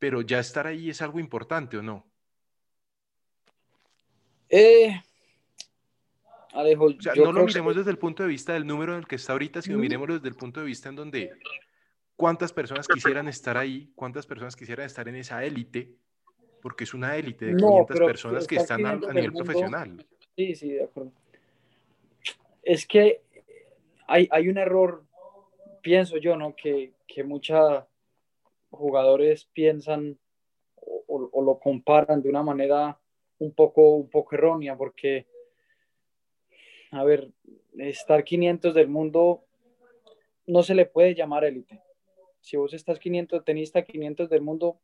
Pero 0.00 0.20
ya 0.20 0.40
estar 0.40 0.66
ahí 0.66 0.90
es 0.90 1.00
algo 1.00 1.20
importante 1.20 1.78
o 1.78 1.82
no? 1.82 2.04
Eh, 4.48 5.00
Alejo, 6.52 6.88
no 7.16 7.32
lo 7.32 7.44
miremos 7.44 7.76
desde 7.76 7.90
el 7.90 7.98
punto 7.98 8.22
de 8.22 8.28
vista 8.28 8.54
del 8.54 8.66
número 8.66 8.92
en 8.92 9.00
el 9.00 9.06
que 9.06 9.16
está 9.16 9.32
ahorita, 9.32 9.62
sino 9.62 9.78
miremoslo 9.78 10.14
desde 10.14 10.28
el 10.28 10.36
punto 10.36 10.60
de 10.60 10.66
vista 10.66 10.88
en 10.88 10.96
donde 10.96 11.32
cuántas 12.16 12.52
personas 12.52 12.88
quisieran 12.88 13.28
estar 13.28 13.56
ahí, 13.56 13.92
cuántas 13.94 14.26
personas 14.26 14.56
quisieran 14.56 14.86
estar 14.86 15.06
en 15.08 15.16
esa 15.16 15.44
élite, 15.44 15.94
porque 16.62 16.84
es 16.84 16.94
una 16.94 17.16
élite 17.16 17.46
de 17.46 17.56
500 17.56 17.98
personas 17.98 18.46
que 18.46 18.56
están 18.56 18.86
a, 18.86 18.96
nivel 18.96 19.32
profesional. 19.32 20.04
Sí, 20.34 20.54
sí, 20.54 20.70
de 20.70 20.84
acuerdo. 20.84 21.12
Es 22.62 22.86
que 22.86 23.25
hay, 24.06 24.28
hay 24.30 24.48
un 24.48 24.58
error, 24.58 25.04
pienso 25.82 26.16
yo, 26.18 26.36
¿no? 26.36 26.54
Que, 26.54 26.92
que 27.06 27.24
muchos 27.24 27.84
jugadores 28.70 29.48
piensan 29.52 30.18
o 31.08 31.42
lo 31.42 31.58
comparan 31.58 32.22
de 32.22 32.28
una 32.28 32.42
manera 32.42 32.98
un 33.38 33.52
poco, 33.52 33.96
un 33.96 34.08
poco 34.08 34.34
errónea 34.34 34.76
porque, 34.76 35.26
a 36.90 37.04
ver, 37.04 37.30
estar 37.78 38.24
500 38.24 38.74
del 38.74 38.88
mundo 38.88 39.44
no 40.46 40.62
se 40.62 40.74
le 40.74 40.86
puede 40.86 41.14
llamar 41.14 41.44
élite. 41.44 41.82
Si 42.40 42.56
vos 42.56 42.72
estás 42.72 42.98
500, 42.98 43.44
tenista 43.44 43.82
500 43.82 44.30
del 44.30 44.40
mundo, 44.40 44.78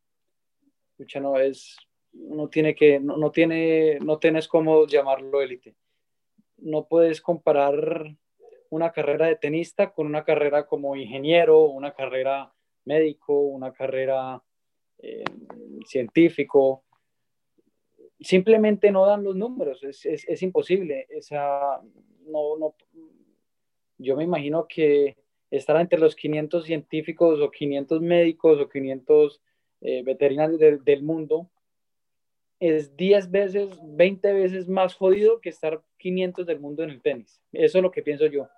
escucha, 0.91 1.21
no 1.21 1.39
es, 1.39 1.77
no 2.13 2.49
tiene 2.49 2.75
que, 2.75 2.99
no, 2.99 3.17
no 3.17 3.31
tiene, 3.31 3.99
no 4.01 4.19
tienes 4.19 4.49
cómo 4.49 4.87
llamarlo 4.87 5.41
élite. 5.41 5.77
No 6.59 6.87
puedes 6.87 7.21
comparar 7.21 8.17
una 8.73 8.91
carrera 8.91 9.27
de 9.27 9.37
tenista 9.37 9.93
con 9.93 10.07
una 10.07 10.25
carrera 10.25 10.67
como 10.67 10.97
ingeniero, 10.97 11.65
una 11.65 11.93
carrera 11.93 12.53
médico, 12.85 13.39
una 13.39 13.73
carrera 13.73 14.43
eh, 14.99 15.25
científico 15.87 16.85
simplemente 18.23 18.91
no 18.91 19.07
dan 19.07 19.25
los 19.25 19.37
números, 19.37 19.83
es, 19.83 20.07
es, 20.07 20.27
es 20.29 20.43
imposible. 20.43 21.07
no, 22.27 22.57
no, 22.57 22.75
yo 23.99 24.17
me 24.17 24.25
imagino 24.25 24.67
que 24.67 25.17
estar 25.51 25.79
entre 25.81 25.99
los 25.99 26.15
500 26.15 26.65
científicos 26.65 27.41
o 27.41 27.51
500 27.51 28.01
médicos 28.01 28.61
o 28.61 28.69
500 28.69 29.43
eh, 29.83 30.03
veterinarios 30.03 30.61
del 30.85 31.03
mundo 31.03 31.51
es 32.59 32.97
10 32.97 33.31
veces, 33.31 33.69
20 33.83 34.33
veces 34.33 34.69
más 34.69 34.95
jodido 34.95 35.41
que 35.41 35.49
estar 35.49 35.83
500 35.99 36.47
del 36.47 36.61
mundo 36.61 36.85
en 36.85 36.91
el 36.91 37.03
tenis. 37.03 37.43
Eso 37.53 37.79
es 37.79 37.83
lo 37.83 37.91
que 37.91 38.03
pienso 38.03 38.27
yo. 38.27 38.49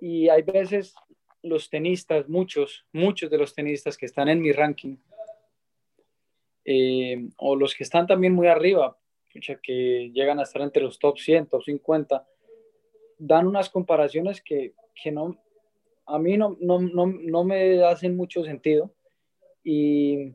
Y 0.00 0.28
hay 0.28 0.42
veces 0.42 0.94
los 1.42 1.70
tenistas, 1.70 2.28
muchos, 2.28 2.84
muchos 2.92 3.30
de 3.30 3.38
los 3.38 3.54
tenistas 3.54 3.96
que 3.96 4.06
están 4.06 4.28
en 4.28 4.40
mi 4.40 4.52
ranking, 4.52 4.96
eh, 6.64 7.28
o 7.38 7.56
los 7.56 7.74
que 7.74 7.84
están 7.84 8.06
también 8.06 8.34
muy 8.34 8.48
arriba, 8.48 8.98
que 9.62 10.10
llegan 10.12 10.38
a 10.38 10.42
estar 10.42 10.62
entre 10.62 10.82
los 10.82 10.98
top 10.98 11.18
100, 11.18 11.46
top 11.46 11.62
50, 11.62 12.26
dan 13.18 13.46
unas 13.46 13.70
comparaciones 13.70 14.42
que, 14.42 14.74
que 14.94 15.10
no, 15.10 15.38
a 16.06 16.18
mí 16.18 16.36
no, 16.36 16.56
no, 16.60 16.80
no, 16.80 17.06
no, 17.06 17.44
me 17.44 17.82
hacen 17.84 18.16
mucho 18.16 18.44
sentido. 18.44 18.90
Y, 19.62 20.32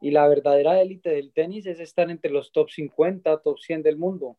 y 0.00 0.10
la 0.10 0.28
verdadera 0.28 0.80
élite 0.80 1.10
del 1.10 1.32
tenis 1.32 1.66
es 1.66 1.80
estar 1.80 2.10
entre 2.10 2.30
los 2.30 2.52
top 2.52 2.70
50, 2.70 3.38
top 3.38 3.58
100 3.58 3.82
del 3.82 3.96
mundo. 3.96 4.36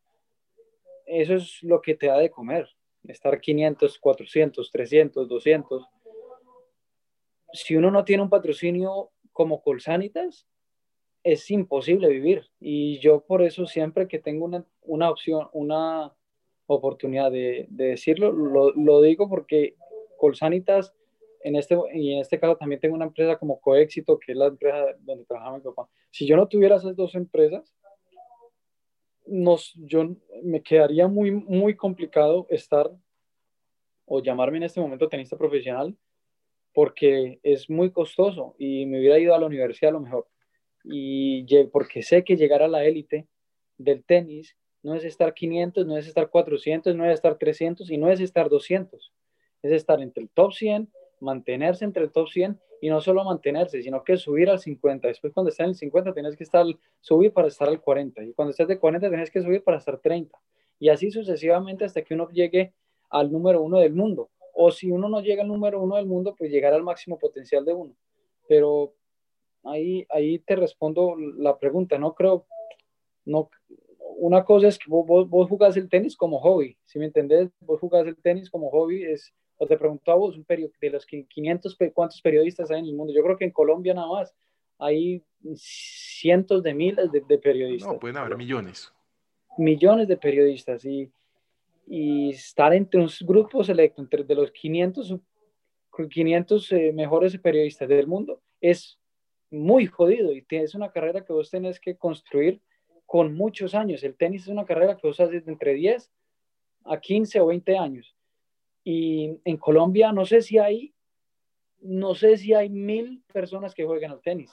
Eso 1.05 1.36
es 1.36 1.62
lo 1.63 1.81
que 1.81 1.96
te 1.96 2.07
da 2.07 2.17
de 2.17 2.29
comer, 2.29 2.69
estar 3.10 3.40
500, 3.40 4.00
400, 4.00 4.72
300, 4.72 5.28
200. 5.28 5.86
Si 7.54 7.76
uno 7.76 7.92
no 7.92 8.04
tiene 8.04 8.24
un 8.24 8.30
patrocinio 8.30 9.12
como 9.32 9.62
Colsanitas, 9.62 10.48
es 11.24 11.52
imposible 11.52 12.10
vivir. 12.10 12.50
Y 12.60 13.00
yo 13.00 13.22
por 13.22 13.42
eso 13.42 13.66
siempre 13.66 14.08
que 14.08 14.20
tengo 14.20 14.46
una, 14.46 14.66
una 14.84 15.10
opción, 15.10 15.48
una 15.54 16.14
oportunidad 16.68 17.32
de, 17.32 17.68
de 17.70 17.86
decirlo, 17.90 18.32
lo, 18.32 18.72
lo, 18.72 19.02
digo 19.02 19.30
porque 19.30 19.76
Colsanitas, 20.18 20.94
en 21.44 21.56
este, 21.56 21.78
y 21.94 22.14
en 22.14 22.20
este 22.20 22.40
caso 22.40 22.58
también 22.58 22.82
tengo 22.82 22.96
una 22.96 23.06
empresa 23.06 23.38
como 23.38 23.60
Coéxito, 23.60 24.20
que 24.20 24.34
es 24.34 24.38
la 24.38 24.48
empresa 24.48 24.86
donde 25.00 25.26
trabajaba 25.26 25.58
mi 25.58 25.64
papá. 25.64 25.88
Si 26.12 26.26
yo 26.26 26.36
no 26.36 26.48
tuviera 26.48 26.76
esas 26.76 26.96
dos 26.96 27.16
empresas, 27.16 27.74
nos, 29.27 29.74
yo 29.75 30.15
me 30.43 30.62
quedaría 30.62 31.07
muy, 31.07 31.31
muy 31.31 31.75
complicado 31.75 32.48
estar 32.50 32.89
o 34.05 34.22
llamarme 34.22 34.57
en 34.57 34.63
este 34.63 34.79
momento 34.79 35.10
tenista 35.10 35.38
profesional 35.38 35.96
porque 36.74 37.39
es 37.43 37.69
muy 37.69 37.91
costoso 37.91 38.55
y 38.57 38.86
me 38.86 39.00
hubiera 39.00 39.19
ido 39.19 39.34
a 39.34 39.39
la 39.39 39.48
universidad 39.48 39.89
a 39.89 39.93
lo 39.93 40.01
mejor 40.01 40.27
y 40.84 41.46
porque 41.72 42.01
sé 42.01 42.24
que 42.24 42.38
llegar 42.38 42.62
a 42.62 42.67
la 42.67 42.86
élite 42.86 43.27
del 43.77 44.03
tenis 44.03 44.55
no 44.84 44.96
es 44.96 45.03
estar 45.03 45.34
500, 45.34 45.86
no 45.86 45.98
es 45.98 46.07
estar 46.07 46.29
400, 46.29 46.96
no 46.96 47.05
es 47.05 47.15
estar 47.15 47.38
300 47.38 47.89
y 47.91 47.98
no 47.98 48.10
es 48.10 48.19
estar 48.19 48.50
200. 48.50 49.12
Es 49.63 49.72
estar 49.72 50.01
entre 50.01 50.24
el 50.24 50.29
top 50.29 50.53
100, 50.53 50.89
mantenerse 51.19 51.84
entre 51.84 52.03
el 52.03 52.12
top 52.12 52.29
100 52.29 52.60
y 52.81 52.89
no 52.89 53.01
solo 53.01 53.24
mantenerse, 53.24 53.81
sino 53.81 54.03
que 54.03 54.17
subir 54.17 54.50
al 54.50 54.60
50. 54.60 55.07
Después 55.07 55.34
cuando 55.34 55.50
estés 55.50 55.63
en 55.63 55.69
el 55.69 55.75
50 55.75 56.13
tienes 56.13 56.36
que 56.36 56.43
estar, 56.43 56.65
subir 57.00 57.34
para 57.34 57.48
estar 57.48 57.67
al 57.67 57.81
40 57.81 58.24
y 58.24 58.34
cuando 58.34 58.51
estés 58.51 58.67
de 58.67 58.79
40 58.79 59.10
tienes 59.10 59.31
que 59.31 59.41
subir 59.41 59.63
para 59.63 59.77
estar 59.77 59.98
30 60.00 60.38
y 60.79 60.89
así 60.89 61.12
sucesivamente 61.12 61.86
hasta 61.86 62.01
que 62.03 62.13
uno 62.13 62.29
llegue 62.29 62.74
al 63.10 63.31
número 63.31 63.62
uno 63.62 63.79
del 63.79 63.93
mundo. 63.93 64.29
O 64.53 64.72
si 64.72 64.91
uno 64.91 65.07
no 65.07 65.22
llega 65.22 65.43
al 65.43 65.48
número 65.48 65.81
uno 65.81 65.96
del 65.96 66.07
mundo, 66.07 66.36
pues 66.38 66.51
llegar 66.51 66.74
al 66.74 66.84
máximo 66.84 67.17
potencial 67.19 67.63
de 67.63 67.74
uno. 67.74 67.96
Pero 68.48 68.93
ahí, 69.63 70.05
ahí 70.10 70.39
te 70.39 70.55
respondo 70.55 71.15
la 71.15 71.57
pregunta. 71.57 71.98
No 71.98 72.15
creo, 72.15 72.46
no, 73.25 73.50
una 74.17 74.43
cosa 74.43 74.67
es 74.67 74.79
que 74.79 74.89
vos, 74.89 75.29
vos 75.29 75.50
jugás 75.50 75.77
el 75.77 75.89
tenis 75.89 76.15
como 76.15 76.39
hobby, 76.39 76.77
si 76.86 76.98
me 76.98 77.05
entendés, 77.05 77.50
vos 77.60 77.79
jugás 77.79 78.07
el 78.07 78.17
tenis 78.17 78.50
como 78.50 78.69
hobby, 78.72 79.03
es, 79.03 79.34
o 79.58 79.66
te 79.66 79.78
pregunto 79.78 80.12
a 80.12 80.16
vos, 80.16 80.38
un 80.38 80.46
de 80.48 80.90
los 80.90 81.06
500, 81.06 81.78
¿cuántos 81.94 82.22
periodistas 82.22 82.70
hay 82.72 82.80
en 82.80 82.86
el 82.86 82.94
mundo? 82.94 83.14
Yo 83.14 83.24
creo 83.24 83.38
que 83.38 83.46
en 83.46 83.52
Colombia 83.52 83.94
nada 83.94 84.08
más 84.08 84.34
hay 84.78 85.24
cientos 85.56 86.62
de 86.64 86.74
miles 86.74 87.12
de, 87.12 87.38
periodistas. 87.38 87.92
No, 87.92 88.00
pueden 88.00 88.18
haber 88.18 88.38
millones. 88.38 88.94
Millones 89.58 90.08
de 90.08 90.18
periodistas 90.18 90.86
y, 90.86 91.12
y 91.88 92.30
estar 92.30 92.74
entre 92.74 93.02
un 93.02 93.10
grupo 93.22 93.64
selecto, 93.64 94.02
entre 94.02 94.24
de 94.24 94.36
los 94.36 94.52
500, 94.52 95.16
500 96.10 96.72
eh, 96.72 96.92
mejores 96.94 97.38
periodistas 97.40 97.90
del 97.90 98.06
mundo, 98.06 98.42
es 98.62 99.00
muy 99.50 99.88
jodido 99.88 100.34
y 100.34 100.46
es 100.50 100.76
una 100.76 100.92
carrera 100.92 101.24
que 101.24 101.34
vos 101.34 101.50
tenés 101.50 101.80
que 101.80 101.96
construir 101.96 102.62
con 103.06 103.34
muchos 103.34 103.74
años. 103.74 104.04
El 104.04 104.16
tenis 104.16 104.44
es 104.44 104.50
una 104.50 104.66
carrera 104.66 104.98
que 104.98 105.08
vos 105.08 105.20
haces 105.20 105.46
de 105.46 105.52
entre 105.52 105.74
10 105.74 106.12
a 106.86 107.00
15 107.00 107.40
o 107.40 107.48
20 107.48 107.78
años. 107.78 108.16
Y 108.89 109.41
en 109.44 109.58
Colombia 109.58 110.13
no 110.13 110.25
sé 110.25 110.41
si 110.41 110.60
hay 110.60 110.94
no 111.82 112.15
sé 112.15 112.38
si 112.38 112.53
hay 112.53 112.70
mil 112.70 113.22
personas 113.34 113.75
que 113.75 113.84
jueguen 113.84 114.12
al 114.12 114.22
tenis, 114.22 114.50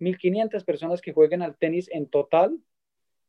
1500 0.00 0.64
personas 0.64 1.00
que 1.00 1.12
jueguen 1.12 1.40
al 1.40 1.56
tenis 1.56 1.88
en 1.92 2.08
total, 2.08 2.58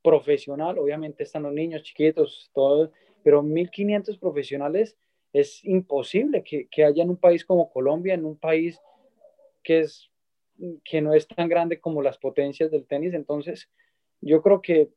profesional, 0.01 0.79
obviamente 0.79 1.21
están 1.21 1.43
los 1.43 1.53
niños 1.53 1.83
chiquitos, 1.83 2.49
todo, 2.55 2.91
pero 3.21 3.43
1500 3.43 4.17
profesionales 4.17 4.97
es 5.31 5.63
imposible 5.63 6.41
que, 6.43 6.67
que 6.69 6.85
haya 6.85 7.03
en 7.03 7.11
un 7.11 7.17
país 7.17 7.45
como 7.45 7.71
Colombia, 7.71 8.15
en 8.15 8.25
un 8.25 8.35
país 8.35 8.81
que, 9.61 9.81
es, 9.81 10.09
que 10.83 11.01
no 11.01 11.13
es 11.13 11.27
tan 11.27 11.49
grande 11.49 11.79
como 11.79 12.01
las 12.01 12.17
potencias 12.17 12.71
del 12.71 12.87
tenis. 12.87 13.13
Entonces, 13.13 13.69
yo 14.21 14.41
creo 14.41 14.59
que 14.59 14.89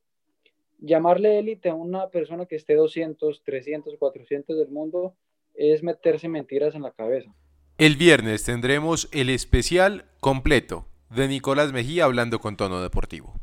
llamarle 0.79 1.39
élite 1.39 1.69
a 1.69 1.75
una 1.75 2.09
persona 2.09 2.47
que 2.47 2.57
esté 2.57 2.77
200, 2.77 3.43
300, 3.45 3.99
400 3.99 4.57
del 4.57 4.71
mundo 4.71 5.15
es 5.55 5.83
meterse 5.83 6.29
mentiras 6.29 6.75
en 6.75 6.83
la 6.83 6.93
cabeza. 6.93 7.33
El 7.79 7.97
viernes 7.97 8.45
tendremos 8.45 9.09
el 9.13 9.31
especial 9.31 10.07
completo 10.21 10.87
de 11.11 11.29
Nicolás 11.29 11.73
Mejía 11.73 12.05
hablando 12.05 12.41
con 12.41 12.57
tono 12.57 12.83
deportivo. 12.83 13.41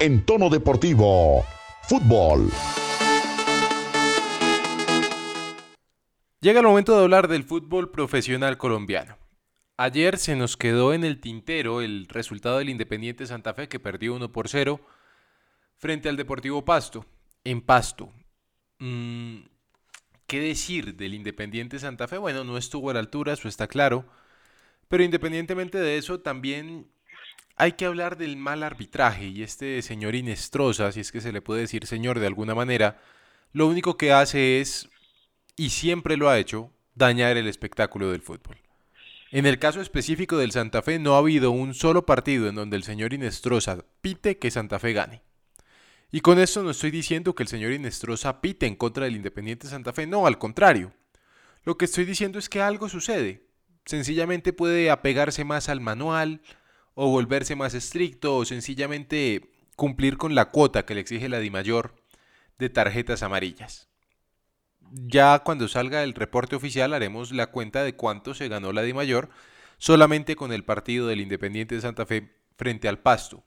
En 0.00 0.24
tono 0.24 0.50
deportivo, 0.50 1.44
fútbol. 1.82 2.50
Llega 6.40 6.60
el 6.60 6.66
momento 6.66 6.96
de 6.96 7.02
hablar 7.02 7.28
del 7.28 7.44
fútbol 7.44 7.90
profesional 7.90 8.58
colombiano. 8.58 9.16
Ayer 9.78 10.16
se 10.18 10.36
nos 10.36 10.56
quedó 10.56 10.94
en 10.94 11.04
el 11.04 11.20
tintero 11.20 11.80
el 11.80 12.06
resultado 12.08 12.58
del 12.58 12.68
Independiente 12.68 13.26
Santa 13.26 13.52
Fe 13.52 13.68
que 13.68 13.80
perdió 13.80 14.14
1 14.14 14.32
por 14.32 14.48
0 14.48 14.80
frente 15.76 16.08
al 16.08 16.16
Deportivo 16.16 16.64
Pasto, 16.64 17.04
en 17.46 17.60
Pasto. 17.60 18.12
Mm, 18.78 19.42
¿Qué 20.26 20.40
decir 20.40 20.96
del 20.96 21.14
Independiente 21.14 21.78
Santa 21.78 22.08
Fe? 22.08 22.18
Bueno, 22.18 22.44
no 22.44 22.58
estuvo 22.58 22.90
a 22.90 22.94
la 22.94 23.00
altura, 23.00 23.32
eso 23.32 23.48
está 23.48 23.68
claro. 23.68 24.04
Pero 24.88 25.04
independientemente 25.04 25.78
de 25.78 25.96
eso, 25.96 26.20
también 26.20 26.88
hay 27.56 27.72
que 27.72 27.86
hablar 27.86 28.16
del 28.16 28.36
mal 28.36 28.62
arbitraje. 28.64 29.26
Y 29.26 29.42
este 29.42 29.80
señor 29.82 30.16
Inestrosa, 30.16 30.90
si 30.90 31.00
es 31.00 31.12
que 31.12 31.20
se 31.20 31.32
le 31.32 31.40
puede 31.40 31.62
decir 31.62 31.86
señor 31.86 32.18
de 32.18 32.26
alguna 32.26 32.54
manera, 32.54 33.00
lo 33.52 33.68
único 33.68 33.96
que 33.96 34.12
hace 34.12 34.60
es, 34.60 34.88
y 35.56 35.70
siempre 35.70 36.16
lo 36.16 36.28
ha 36.28 36.38
hecho, 36.38 36.72
dañar 36.94 37.36
el 37.36 37.46
espectáculo 37.46 38.10
del 38.10 38.22
fútbol. 38.22 38.58
En 39.30 39.46
el 39.46 39.58
caso 39.58 39.80
específico 39.80 40.36
del 40.36 40.52
Santa 40.52 40.82
Fe 40.82 40.98
no 40.98 41.14
ha 41.14 41.18
habido 41.18 41.52
un 41.52 41.74
solo 41.74 42.06
partido 42.06 42.48
en 42.48 42.56
donde 42.56 42.76
el 42.76 42.82
señor 42.82 43.12
Inestrosa 43.12 43.84
pite 44.00 44.38
que 44.38 44.50
Santa 44.50 44.78
Fe 44.78 44.92
gane. 44.92 45.22
Y 46.16 46.22
con 46.22 46.38
esto 46.38 46.62
no 46.62 46.70
estoy 46.70 46.90
diciendo 46.90 47.34
que 47.34 47.42
el 47.42 47.48
señor 47.50 47.72
Inestrosa 47.72 48.40
pite 48.40 48.64
en 48.64 48.74
contra 48.74 49.04
del 49.04 49.16
Independiente 49.16 49.68
Santa 49.68 49.92
Fe, 49.92 50.06
no, 50.06 50.26
al 50.26 50.38
contrario. 50.38 50.94
Lo 51.62 51.76
que 51.76 51.84
estoy 51.84 52.06
diciendo 52.06 52.38
es 52.38 52.48
que 52.48 52.62
algo 52.62 52.88
sucede. 52.88 53.50
Sencillamente 53.84 54.54
puede 54.54 54.90
apegarse 54.90 55.44
más 55.44 55.68
al 55.68 55.82
manual, 55.82 56.40
o 56.94 57.10
volverse 57.10 57.54
más 57.54 57.74
estricto, 57.74 58.34
o 58.34 58.46
sencillamente 58.46 59.50
cumplir 59.76 60.16
con 60.16 60.34
la 60.34 60.46
cuota 60.46 60.86
que 60.86 60.94
le 60.94 61.02
exige 61.02 61.28
la 61.28 61.38
DIMAYOR 61.38 61.94
de 62.58 62.70
tarjetas 62.70 63.22
amarillas. 63.22 63.90
Ya 64.90 65.40
cuando 65.40 65.68
salga 65.68 66.02
el 66.02 66.14
reporte 66.14 66.56
oficial 66.56 66.94
haremos 66.94 67.30
la 67.30 67.48
cuenta 67.48 67.84
de 67.84 67.94
cuánto 67.94 68.32
se 68.32 68.48
ganó 68.48 68.72
la 68.72 68.80
de 68.80 68.94
mayor 68.94 69.28
solamente 69.76 70.34
con 70.34 70.50
el 70.54 70.64
partido 70.64 71.08
del 71.08 71.20
Independiente 71.20 71.74
de 71.74 71.82
Santa 71.82 72.06
Fe 72.06 72.34
frente 72.56 72.88
al 72.88 73.00
Pasto. 73.00 73.44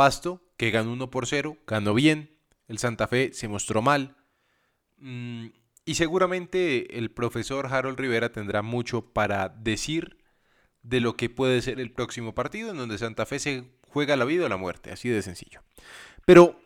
Pasto, 0.00 0.40
que 0.56 0.70
ganó 0.70 0.92
1 0.94 1.10
por 1.10 1.26
0, 1.26 1.58
ganó 1.66 1.92
bien, 1.92 2.30
el 2.68 2.78
Santa 2.78 3.06
Fe 3.06 3.34
se 3.34 3.48
mostró 3.48 3.82
mal. 3.82 4.16
Mm, 4.96 5.48
y 5.84 5.94
seguramente 5.96 6.96
el 6.96 7.10
profesor 7.10 7.66
Harold 7.66 7.98
Rivera 7.98 8.32
tendrá 8.32 8.62
mucho 8.62 9.12
para 9.12 9.50
decir 9.50 10.16
de 10.82 11.00
lo 11.00 11.18
que 11.18 11.28
puede 11.28 11.60
ser 11.60 11.80
el 11.80 11.92
próximo 11.92 12.34
partido 12.34 12.70
en 12.70 12.78
donde 12.78 12.96
Santa 12.96 13.26
Fe 13.26 13.38
se 13.40 13.72
juega 13.88 14.16
la 14.16 14.24
vida 14.24 14.46
o 14.46 14.48
la 14.48 14.56
muerte, 14.56 14.90
así 14.90 15.10
de 15.10 15.20
sencillo. 15.20 15.60
Pero 16.24 16.58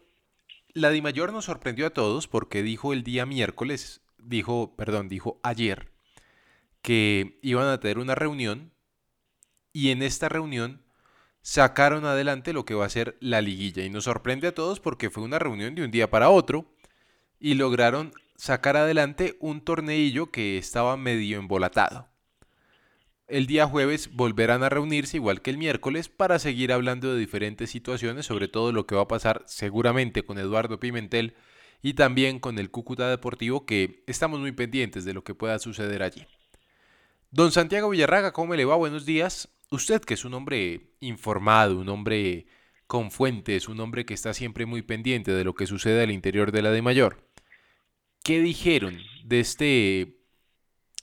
la 0.73 0.92
Mayor 1.03 1.33
nos 1.33 1.47
sorprendió 1.47 1.88
a 1.88 1.90
todos 1.90 2.29
porque 2.29 2.62
dijo 2.62 2.92
el 2.92 3.03
día 3.03 3.27
miércoles, 3.27 4.01
dijo, 4.16 4.77
perdón, 4.77 5.09
dijo 5.09 5.40
ayer 5.42 5.90
que 6.83 7.40
iban 7.42 7.66
a 7.66 7.81
tener 7.81 7.99
una 7.99 8.14
reunión 8.14 8.70
y 9.73 9.90
en 9.90 10.05
esta 10.05 10.29
reunión 10.29 10.84
sacaron 11.45 12.07
adelante 12.07 12.53
lo 12.53 12.65
que 12.65 12.75
va 12.75 12.87
a 12.87 12.89
ser 12.89 13.17
la 13.21 13.41
liguilla 13.43 13.85
y 13.85 13.91
nos 13.91 14.05
sorprende 14.05 14.49
a 14.49 14.55
todos 14.55 14.81
porque 14.81 15.11
fue 15.11 15.23
una 15.23 15.39
reunión 15.39 15.75
de 15.75 15.85
un 15.85 15.91
día 15.91 16.11
para 16.11 16.31
otro 16.31 16.65
y 17.39 17.55
lograron 17.55 18.13
sacar 18.35 18.77
adelante 18.77 19.37
un 19.39 19.61
torneillo 19.61 20.33
que 20.33 20.59
estaba 20.59 20.97
medio 20.97 21.39
embolatado 21.39 22.09
el 23.27 23.47
día 23.47 23.67
jueves 23.67 24.11
volverán 24.13 24.63
a 24.63 24.69
reunirse 24.69 25.17
igual 25.17 25.41
que 25.41 25.51
el 25.51 25.59
miércoles 25.59 26.09
para 26.09 26.39
seguir 26.39 26.73
hablando 26.73 27.13
de 27.13 27.19
diferentes 27.19 27.71
situaciones, 27.71 28.27
sobre 28.27 28.49
todo 28.49 28.71
lo 28.71 28.87
que 28.87 28.95
va 28.95 29.03
a 29.03 29.09
pasar 29.09 29.43
seguramente 29.47 30.25
con 30.25 30.39
Eduardo 30.39 30.79
Pimentel 30.79 31.35
y 31.83 31.95
también 31.95 32.39
con 32.39 32.59
el 32.59 32.71
Cúcuta 32.71 33.09
Deportivo, 33.09 33.65
que 33.65 34.03
estamos 34.07 34.41
muy 34.41 34.53
pendientes 34.53 35.05
de 35.05 35.15
lo 35.15 35.25
que 35.25 35.35
pueda 35.35 35.59
suceder 35.59 36.03
allí. 36.03 36.27
Don 37.35 37.51
Santiago 37.51 37.90
Villarraga, 37.90 38.33
¿cómo 38.33 38.55
le 38.55 38.64
va? 38.64 38.77
Buenos 38.77 39.07
días. 39.07 39.49
Usted 39.68 40.01
que 40.03 40.14
es 40.14 40.25
un 40.25 40.35
hombre 40.35 40.92
informado, 41.01 41.81
un 41.81 41.88
hombre 41.88 42.47
con 42.87 43.11
fuentes, 43.11 43.68
un 43.68 43.81
hombre 43.81 44.07
que 44.07 44.14
está 44.14 44.33
siempre 44.33 44.66
muy 44.66 44.83
pendiente 44.83 45.33
de 45.33 45.42
lo 45.42 45.53
que 45.53 45.66
sucede 45.66 46.05
al 46.05 46.12
interior 46.12 46.53
de 46.53 46.62
la 46.62 46.70
de 46.70 46.81
Mayor. 46.81 47.29
¿Qué 48.23 48.38
dijeron 48.38 49.01
de 49.25 49.40
este 49.40 50.20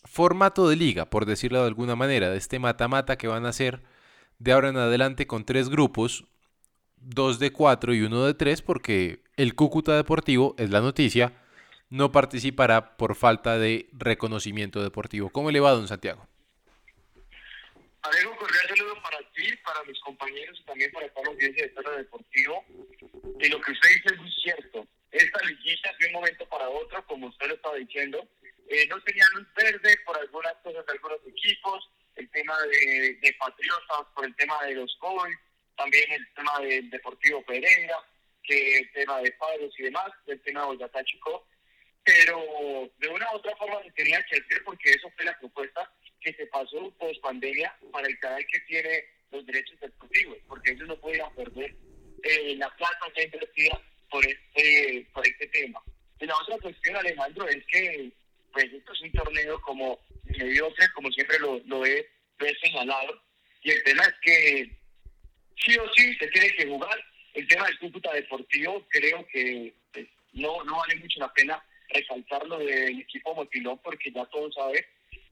formato 0.05 0.69
de 0.69 0.77
liga, 0.77 1.09
por 1.09 1.25
decirlo 1.25 1.59
de 1.59 1.67
alguna 1.67 1.97
manera, 1.97 2.29
de 2.29 2.37
este 2.37 2.59
mata-mata 2.59 3.17
que 3.17 3.27
van 3.27 3.45
a 3.45 3.49
hacer 3.49 3.83
de 4.39 4.53
ahora 4.53 4.69
en 4.69 4.77
adelante 4.77 5.27
con 5.27 5.43
tres 5.43 5.67
grupos, 5.67 6.23
dos 6.95 7.39
de 7.39 7.51
cuatro 7.51 7.93
y 7.93 8.03
uno 8.03 8.23
de 8.23 8.35
tres, 8.35 8.61
porque 8.61 9.21
el 9.35 9.53
Cúcuta 9.53 9.97
Deportivo, 9.97 10.55
es 10.57 10.69
la 10.69 10.79
noticia, 10.79 11.33
no 11.91 12.11
participará 12.11 12.95
por 12.95 13.15
falta 13.15 13.59
de 13.59 13.87
reconocimiento 13.91 14.81
deportivo. 14.81 15.29
¿Cómo 15.29 15.51
le 15.51 15.59
va, 15.59 15.71
don 15.71 15.89
Santiago? 15.89 16.25
Alejo, 18.01 18.35
cordial 18.37 18.67
saludo 18.69 18.95
para 19.03 19.19
ti, 19.33 19.53
para 19.63 19.83
mis 19.83 19.99
compañeros 19.99 20.57
y 20.59 20.63
también 20.63 20.91
para 20.91 21.09
toda 21.09 21.25
la 21.25 21.31
audiencia 21.33 21.63
de 21.63 21.69
Toro 21.69 21.91
Deportivo. 21.97 22.65
Y 23.39 23.49
lo 23.49 23.61
que 23.61 23.71
usted 23.73 23.89
dice 23.89 24.15
es 24.15 24.17
muy 24.17 24.31
cierto. 24.31 24.87
Esta 25.11 25.45
liguilla 25.45 25.91
de 25.99 26.07
un 26.07 26.13
momento 26.13 26.45
para 26.47 26.69
otro, 26.69 27.05
como 27.05 27.27
usted 27.27 27.47
lo 27.47 27.55
estaba 27.55 27.75
diciendo, 27.75 28.25
eh, 28.69 28.87
no 28.87 28.99
tenía 29.01 29.25
luz 29.35 29.47
verde 29.53 29.97
por 30.05 30.17
algunas 30.17 30.53
cosas 30.63 30.85
de 30.85 30.93
algunos 30.93 31.19
equipos, 31.27 31.89
el 32.15 32.29
tema 32.31 32.57
de, 32.61 33.19
de 33.21 33.35
Patriotas, 33.37 34.07
por 34.15 34.25
el 34.25 34.35
tema 34.37 34.63
de 34.63 34.75
los 34.75 34.95
COVID, 34.99 35.35
también 35.75 36.09
el 36.13 36.33
tema 36.33 36.59
del 36.61 36.89
Deportivo 36.89 37.43
Pereira, 37.43 37.97
que 38.43 38.77
el 38.77 38.91
tema 38.93 39.19
de 39.19 39.31
Padres 39.33 39.73
y 39.77 39.83
demás, 39.83 40.09
el 40.27 40.41
tema 40.41 40.61
de 40.61 40.67
Boyacá 40.67 41.03
Chico, 41.03 41.45
pero 42.03 42.91
de 42.97 43.07
una 43.07 43.31
u 43.31 43.35
otra 43.35 43.55
forma 43.57 43.81
se 43.83 43.91
tenía 43.91 44.23
que 44.23 44.37
hacer 44.37 44.63
porque 44.63 44.91
eso 44.91 45.09
fue 45.15 45.25
la 45.25 45.37
propuesta 45.39 45.91
que 46.19 46.33
se 46.33 46.45
pasó 46.47 46.91
post 46.97 47.21
pandemia 47.21 47.75
para 47.91 48.07
el 48.07 48.19
canal 48.19 48.45
que 48.47 48.59
tiene 48.61 49.03
los 49.31 49.45
derechos 49.45 49.79
deportivos, 49.79 50.37
porque 50.47 50.71
ellos 50.71 50.87
no 50.87 50.99
podían 50.99 51.33
perder 51.35 51.75
eh, 52.23 52.55
la 52.57 52.69
plata 52.75 53.05
ya 53.15 53.23
invertida 53.23 53.81
por 54.09 54.25
este, 54.25 55.07
por 55.13 55.25
este 55.25 55.47
tema. 55.47 55.81
Y 56.19 56.25
la 56.25 56.37
otra 56.37 56.57
cuestión, 56.59 56.95
Alejandro, 56.95 57.47
es 57.47 57.65
que 57.65 58.11
pues 58.51 58.65
esto 58.65 58.91
es 58.93 59.01
un 59.01 59.11
torneo 59.13 59.61
como 59.61 59.99
mediocre, 60.25 60.85
como 60.93 61.09
siempre 61.11 61.39
lo, 61.39 61.59
lo, 61.65 61.85
he, 61.85 62.07
señalado. 62.61 63.21
Y 63.63 63.71
el 63.71 63.83
tema 63.83 64.03
es 64.03 64.13
que 64.21 64.71
sí 65.63 65.77
o 65.77 65.93
sí 65.93 66.13
se 66.15 66.27
tiene 66.27 66.51
que 66.55 66.67
jugar. 66.67 67.05
El 67.33 67.47
tema 67.47 67.65
del 67.65 67.79
Cúcuta 67.79 68.11
Deportivo 68.13 68.85
creo 68.89 69.25
que 69.27 69.73
pues, 69.93 70.07
no, 70.33 70.63
no 70.65 70.77
vale 70.77 70.95
mucho 70.97 71.19
la 71.19 71.31
pena 71.33 71.63
resaltarlo 71.93 72.57
del 72.59 73.01
equipo 73.01 73.35
Motilón 73.35 73.77
porque 73.79 74.11
ya 74.11 74.25
todos 74.25 74.53
saben. 74.55 74.85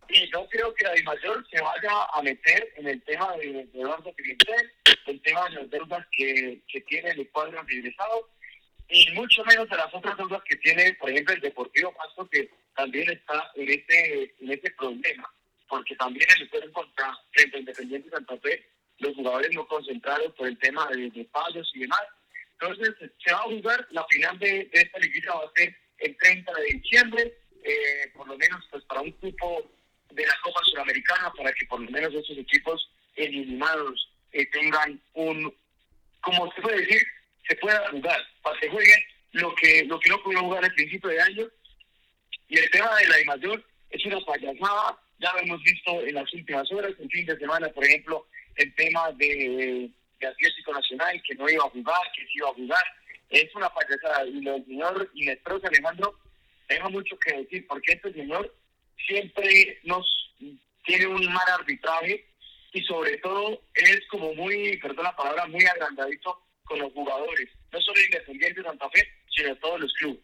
Y 0.10 0.28
no 0.30 0.48
creo 0.48 0.74
que 0.74 0.86
la 0.86 0.94
Mayor 1.04 1.46
se 1.50 1.62
vaya 1.62 2.06
a 2.14 2.22
meter 2.24 2.74
en 2.78 2.88
el 2.88 3.02
tema 3.04 3.36
de, 3.38 3.68
Eduardo 3.74 4.12
Pimentel, 4.14 4.72
el 5.06 5.22
tema 5.22 5.50
de 5.50 5.56
las 5.56 5.70
deudas 5.70 6.06
que, 6.12 6.62
que 6.68 6.82
tiene 6.82 7.12
el 7.12 7.30
cuadro 7.30 7.62
regresado 7.64 8.28
y 8.90 9.12
mucho 9.12 9.44
menos 9.46 9.70
de 9.70 9.78
las 9.78 9.94
otras 9.94 10.18
deudas 10.18 10.42
que 10.44 10.56
tiene, 10.58 10.94
por 10.96 11.12
ejemplo, 11.12 11.36
el 11.36 11.42
Deportivo 11.42 11.94
Pasto, 11.94 12.28
que 12.28 12.50
también 12.76 13.10
está 13.12 13.52
en 13.56 13.70
este, 13.70 14.36
en 14.40 14.52
este 14.52 14.72
problema, 14.72 15.32
porque 15.68 15.96
también 15.96 16.28
el 16.40 16.64
en 16.64 16.72
contra 16.72 17.16
frente 17.32 17.58
a 17.58 17.60
Independiente 17.60 18.10
Santa 18.10 18.36
Fe, 18.38 18.68
los 18.98 19.16
jugadores 19.16 19.52
no 19.54 19.68
concentraron 19.68 20.34
por 20.34 20.48
el 20.48 20.58
tema 20.58 20.88
de, 20.88 21.10
de 21.12 21.24
pagos 21.26 21.72
y 21.76 21.82
demás. 21.82 22.02
Entonces, 22.54 23.12
se 23.24 23.32
va 23.32 23.40
a 23.40 23.44
jugar 23.44 23.88
la 23.92 24.04
final 24.10 24.40
de, 24.40 24.68
esta 24.72 25.00
liguilla, 25.00 25.34
va 25.34 25.46
a 25.46 25.52
ser 25.56 25.78
el 26.00 26.16
30 26.18 26.54
de 26.54 26.66
diciembre, 26.78 27.38
eh, 27.64 28.12
por 28.14 28.28
lo 28.28 28.38
menos 28.38 28.66
pues 28.72 28.84
para 28.86 29.02
un 29.02 29.16
grupo 29.22 29.70
de 30.12 30.26
la 30.26 30.36
Copa 30.44 30.60
Sudamericana, 30.64 31.32
para 31.38 31.52
que 31.54 31.66
por 31.66 31.80
lo 31.80 31.90
menos 31.92 32.14
estos 32.14 32.38
equipos 32.38 32.90
eliminados 33.16 34.10
eh, 34.32 34.46
tengan 34.48 35.00
un, 35.14 35.54
como 36.22 36.52
se 36.54 36.62
puede 36.62 36.82
decir, 36.82 37.02
se 37.48 37.56
pueda 37.58 37.90
jugar, 37.90 38.20
para 38.42 38.60
que 38.60 38.70
jueguen 38.70 39.00
lo 39.34 39.54
que, 39.56 39.84
lo 39.86 40.00
que 40.00 40.10
no 40.10 40.22
pudieron 40.24 40.46
jugar 40.46 40.64
al 40.64 40.74
principio 40.74 41.10
de 41.10 41.22
año. 41.22 41.48
Y 42.48 42.58
el 42.58 42.70
tema 42.72 42.96
de 42.98 43.08
la 43.08 43.18
mayor 43.26 43.64
es 43.90 44.06
una 44.06 44.20
payasada, 44.22 44.98
ya 45.20 45.34
lo 45.34 45.40
hemos 45.40 45.62
visto 45.64 46.02
en 46.02 46.16
las 46.16 46.34
últimas 46.34 46.72
horas, 46.72 46.94
el 47.00 47.10
fin 47.10 47.26
de 47.26 47.38
semana, 47.38 47.70
por 47.70 47.86
ejemplo, 47.86 48.26
el 48.56 48.74
tema 48.76 49.12
de, 49.14 49.90
de 50.20 50.28
Atlético 50.28 50.74
Nacional, 50.74 51.22
que 51.28 51.36
no 51.36 51.50
iba 51.50 51.66
a 51.66 51.70
jugar, 51.70 52.12
que 52.16 52.22
sí 52.24 52.34
iba 52.36 52.50
a 52.50 52.54
jugar, 52.54 52.84
es 53.30 53.54
una 53.56 53.70
payasada. 53.70 54.26
Y 54.26 54.48
el 54.48 54.66
señor 54.66 55.10
Inestros 55.14 55.64
Alejandro 55.64 56.18
deja 56.68 56.90
mucho 56.90 57.18
que 57.20 57.38
decir, 57.38 57.66
porque 57.68 57.94
este 57.94 58.14
señor 58.14 58.54
siempre 59.08 59.80
nos 59.84 60.06
tiene 60.86 61.08
un 61.08 61.26
mal 61.26 61.48
arbitraje 61.60 62.26
y 62.74 62.84
sobre 62.84 63.18
todo 63.18 63.62
es 63.74 64.02
como 64.10 64.34
muy, 64.36 64.78
perdón 64.78 65.04
la 65.04 65.16
palabra, 65.16 65.48
muy 65.48 65.66
agrandadito 65.66 66.40
con 66.64 66.80
los 66.80 66.94
jugadores, 66.94 67.50
no 67.72 67.82
solo 67.82 68.00
Independiente 68.00 68.64
Santa 68.64 68.90
Fe, 68.90 69.08
sino 69.36 69.56
todos 69.58 69.80
los 69.80 69.94
clubes. 69.94 70.20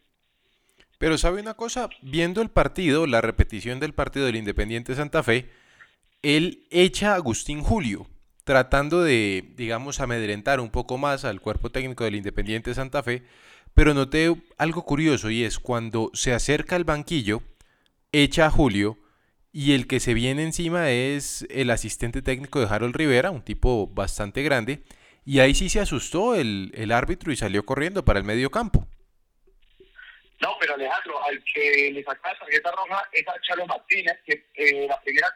Pero 0.98 1.18
sabe 1.18 1.40
una 1.40 1.54
cosa, 1.54 1.90
viendo 2.00 2.40
el 2.40 2.50
partido, 2.50 3.06
la 3.06 3.20
repetición 3.20 3.80
del 3.80 3.92
partido 3.92 4.26
del 4.26 4.36
Independiente 4.36 4.94
Santa 4.94 5.22
Fe, 5.22 5.50
él 6.22 6.66
echa 6.70 7.12
a 7.12 7.16
Agustín 7.16 7.62
Julio, 7.62 8.06
tratando 8.46 9.02
de, 9.02 9.42
digamos, 9.56 9.98
amedrentar 9.98 10.60
un 10.60 10.70
poco 10.70 10.98
más 10.98 11.24
al 11.24 11.40
cuerpo 11.40 11.70
técnico 11.70 12.04
del 12.04 12.14
Independiente 12.14 12.74
Santa 12.74 13.02
Fe, 13.02 13.24
pero 13.74 13.92
noté 13.92 14.32
algo 14.56 14.84
curioso 14.84 15.30
y 15.30 15.42
es 15.42 15.58
cuando 15.58 16.12
se 16.14 16.32
acerca 16.32 16.76
al 16.76 16.84
banquillo, 16.84 17.42
echa 18.12 18.46
a 18.46 18.50
Julio 18.52 18.98
y 19.50 19.72
el 19.72 19.88
que 19.88 19.98
se 19.98 20.14
viene 20.14 20.44
encima 20.44 20.92
es 20.92 21.44
el 21.50 21.70
asistente 21.70 22.22
técnico 22.22 22.60
de 22.60 22.68
Harold 22.72 22.94
Rivera, 22.94 23.32
un 23.32 23.42
tipo 23.42 23.88
bastante 23.88 24.44
grande, 24.44 24.84
y 25.24 25.40
ahí 25.40 25.52
sí 25.52 25.68
se 25.68 25.80
asustó 25.80 26.36
el, 26.36 26.70
el 26.76 26.92
árbitro 26.92 27.32
y 27.32 27.36
salió 27.36 27.66
corriendo 27.66 28.04
para 28.04 28.20
el 28.20 28.24
medio 28.24 28.52
campo. 28.52 28.86
No, 30.40 30.56
pero 30.60 30.74
Alejandro, 30.74 31.20
al 31.24 31.42
que 31.52 31.90
le 31.92 32.04
sacaba 32.04 32.38
tarjeta 32.38 32.70
roja 32.70 33.08
es 33.10 33.26
a 33.26 33.34
Chalo 33.40 33.66
Martínez, 33.66 34.18
que 34.24 34.46
eh, 34.54 34.86
la 34.86 35.00
primera, 35.00 35.34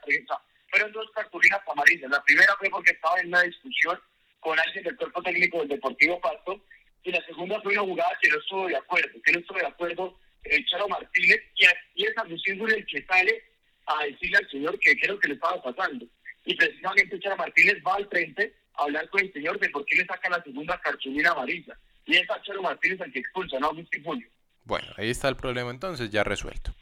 fueron 0.71 0.93
dos 0.93 1.11
cartulinas 1.15 1.61
amarillas. 1.71 2.11
La 2.11 2.23
primera 2.23 2.55
fue 2.59 2.71
porque 2.71 2.93
estaba 2.93 3.21
en 3.21 3.29
una 3.29 3.43
discusión 3.43 3.99
con 4.41 4.59
alguien 4.59 4.85
del 4.85 4.97
cuerpo 4.97 5.23
técnico 5.23 5.59
del 5.59 5.69
Deportivo 5.69 6.21
Pasto, 6.21 6.65
y 7.03 7.13
la 7.13 7.25
segunda 7.25 7.61
fue 7.63 7.73
una 7.73 7.83
jugada 7.83 8.19
que 8.21 8.29
no 8.29 8.39
estuvo 8.39 8.67
de 8.67 8.77
acuerdo, 8.77 9.23
que 9.25 9.33
no 9.33 9.41
estuvo 9.41 9.59
de 9.59 9.67
acuerdo 9.67 10.19
el 10.45 10.67
Chalo 10.67 10.89
Martínez, 10.89 11.41
y, 11.57 11.65
y 11.95 12.07
es 12.07 12.17
Agustín 12.17 12.61
el 12.61 12.87
que 12.87 13.05
sale 13.05 13.43
a 13.87 14.05
decirle 14.05 14.39
al 14.39 14.51
señor 14.51 14.79
que 14.79 14.95
lo 15.07 15.19
que 15.19 15.29
le 15.29 15.35
estaba 15.35 15.63
pasando. 15.63 16.07
Y 16.45 16.55
precisamente 16.55 17.21
Charo 17.21 17.37
Martínez 17.37 17.77
va 17.87 17.97
al 17.97 18.09
frente 18.09 18.55
a 18.75 18.85
hablar 18.85 19.09
con 19.11 19.21
el 19.21 19.33
señor 19.33 19.59
de 19.59 19.69
por 19.71 19.85
qué 19.85 19.97
le 19.97 20.07
saca 20.07 20.31
la 20.31 20.43
segunda 20.43 20.81
cartulina 20.81 21.31
amarilla. 21.33 21.77
Y 22.07 22.17
es 22.17 22.31
a 22.31 22.41
Charo 22.43 22.63
Martínez 22.63 23.01
el 23.01 23.13
que 23.13 23.21
expulsa, 23.21 23.59
no 23.59 23.69
Agustín 23.69 24.03
Julio. 24.03 24.29
Bueno, 24.65 24.87
ahí 24.97 25.11
está 25.11 25.29
el 25.29 25.37
problema 25.37 25.71
entonces, 25.71 26.11
ya 26.11 26.25
resuelto. 26.25 26.73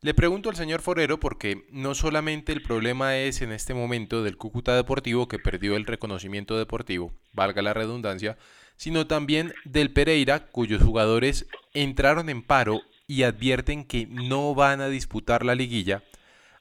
Le 0.00 0.14
pregunto 0.14 0.48
al 0.48 0.54
señor 0.54 0.80
Forero 0.80 1.18
porque 1.18 1.66
no 1.72 1.92
solamente 1.92 2.52
el 2.52 2.62
problema 2.62 3.16
es 3.16 3.42
en 3.42 3.50
este 3.50 3.74
momento 3.74 4.22
del 4.22 4.36
Cúcuta 4.36 4.76
Deportivo 4.76 5.26
que 5.26 5.40
perdió 5.40 5.74
el 5.74 5.86
reconocimiento 5.86 6.56
deportivo, 6.56 7.12
valga 7.32 7.62
la 7.62 7.74
redundancia, 7.74 8.38
sino 8.76 9.08
también 9.08 9.52
del 9.64 9.92
Pereira 9.92 10.46
cuyos 10.46 10.82
jugadores 10.82 11.48
entraron 11.74 12.28
en 12.28 12.44
paro 12.44 12.80
y 13.08 13.24
advierten 13.24 13.84
que 13.84 14.06
no 14.06 14.54
van 14.54 14.80
a 14.80 14.88
disputar 14.88 15.44
la 15.44 15.56
liguilla 15.56 16.04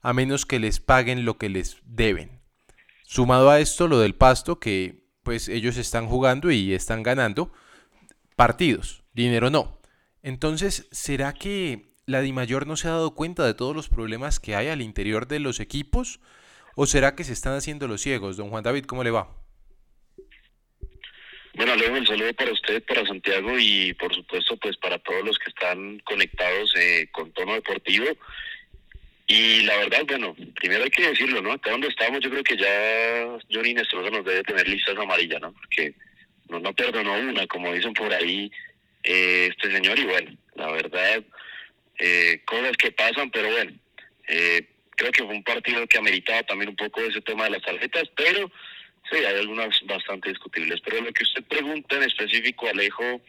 a 0.02 0.14
menos 0.14 0.48
que 0.48 0.60
les 0.60 0.80
paguen 0.80 1.24
lo 1.24 1.38
que 1.38 1.50
les 1.50 1.78
deben. 1.86 2.42
Sumado 3.04 3.52
a 3.52 3.60
esto 3.60 3.88
lo 3.88 4.00
del 4.00 4.16
pasto 4.16 4.60
que 4.60 5.06
pues 5.22 5.48
ellos 5.48 5.78
están 5.78 6.08
jugando 6.08 6.50
y 6.50 6.74
están 6.74 7.04
ganando 7.04 7.52
partidos, 8.36 9.04
dinero 9.14 9.52
no. 9.52 9.80
Entonces, 10.24 10.88
¿será 10.92 11.34
que 11.34 11.97
la 12.08 12.22
Dimayor 12.22 12.66
no 12.66 12.78
se 12.78 12.88
ha 12.88 12.92
dado 12.92 13.14
cuenta 13.14 13.46
de 13.46 13.54
todos 13.54 13.76
los 13.76 13.90
problemas 13.90 14.40
que 14.40 14.56
hay 14.56 14.70
al 14.70 14.82
interior 14.82 15.28
de 15.28 15.40
los 15.40 15.60
equipos? 15.60 16.22
¿O 16.76 16.86
será 16.86 17.16
que 17.16 17.26
se 17.26 17.34
están 17.34 17.54
haciendo 17.54 17.86
los 17.88 18.02
ciegos? 18.02 18.38
Don 18.38 18.50
Juan 18.50 18.64
David, 18.64 18.86
¿cómo 18.86 19.04
le 19.04 19.12
va? 19.12 19.36
Bueno, 21.56 21.74
Alejo, 21.74 21.96
un 21.96 22.08
saludo 22.08 22.34
para 22.34 22.54
usted, 22.54 22.82
para 22.86 23.06
Santiago 23.06 23.60
y 23.60 23.94
por 23.96 24.16
supuesto 24.16 24.56
pues 24.58 24.78
para 24.78 24.98
todos 25.00 25.26
los 25.26 25.38
que 25.38 25.50
están 25.50 26.00
conectados 26.06 26.74
eh, 26.78 27.10
con 27.12 27.32
tono 27.34 27.56
deportivo. 27.56 28.06
Y 29.26 29.64
la 29.64 29.76
verdad, 29.76 30.04
bueno, 30.08 30.34
primero 30.56 30.86
hay 30.86 30.90
que 30.90 31.10
decirlo, 31.10 31.42
¿no? 31.42 31.52
Acá 31.52 31.72
donde 31.72 31.90
estamos, 31.90 32.22
yo 32.22 32.30
creo 32.30 32.44
que 32.44 32.56
ya 32.56 33.38
Johnny 33.52 33.74
Nestroza 33.74 34.12
nos 34.12 34.24
debe 34.24 34.44
tener 34.44 34.66
listas 34.70 34.96
amarillas, 34.98 35.42
¿no? 35.42 35.52
Porque 35.52 35.94
no, 36.48 36.60
no 36.60 36.74
perdonó 36.74 37.16
una, 37.16 37.46
como 37.48 37.74
dicen 37.74 37.94
por 37.94 38.14
ahí 38.14 38.50
eh, 39.04 39.50
este 39.52 39.74
señor, 39.74 40.00
y 40.00 40.06
bueno, 40.06 40.32
la 40.56 40.72
verdad, 40.72 41.22
eh, 41.98 42.42
cosas 42.46 42.76
que 42.78 42.92
pasan, 42.92 43.30
pero 43.32 43.52
bueno, 43.52 43.72
eh, 44.28 44.68
creo 44.96 45.12
que 45.12 45.24
fue 45.24 45.34
un 45.34 45.44
partido 45.44 45.88
que 45.88 45.98
ameritaba 45.98 46.44
también 46.44 46.70
un 46.70 46.76
poco 46.76 47.02
ese 47.02 47.22
tema 47.22 47.46
de 47.46 47.52
las 47.52 47.62
tarjetas, 47.62 48.10
pero 48.16 48.52
sí, 49.12 49.18
hay 49.18 49.36
algunas 49.40 49.80
bastante 49.86 50.30
discutibles. 50.30 50.82
Pero 50.82 51.02
lo 51.02 51.14
que 51.14 51.24
usted 51.24 51.44
pregunta 51.44 51.96
en 51.96 52.04
específico, 52.04 52.68
Alejo, 52.68 53.22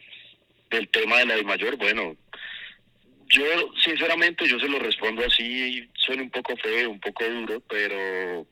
del 0.69 0.87
tema 0.89 1.19
de 1.19 1.25
la 1.25 1.35
de 1.35 1.43
mayor, 1.43 1.77
bueno, 1.77 2.15
yo, 3.29 3.45
sinceramente, 3.83 4.47
yo 4.47 4.59
se 4.59 4.67
lo 4.67 4.79
respondo 4.79 5.23
así, 5.25 5.87
suena 5.95 6.23
un 6.23 6.31
poco 6.31 6.57
feo, 6.57 6.89
un 6.89 6.99
poco 6.99 7.23
duro, 7.25 7.61
pero 7.69 8.47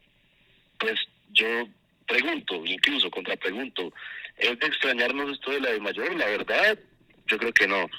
pues 0.78 1.00
yo 1.32 1.68
pregunto, 2.08 2.64
incluso 2.64 3.10
contrapregunto, 3.10 3.92
¿es 4.38 4.60
de 4.60 4.68
extrañarnos 4.68 5.32
esto 5.32 5.52
de 5.52 5.62
la 5.62 5.72
de 5.72 5.80
mayor? 5.80 6.16
La 6.16 6.28
verdad, 6.28 6.78
yo 7.26 7.38
creo 7.38 7.54
que 7.54 7.68
no. 7.68 7.90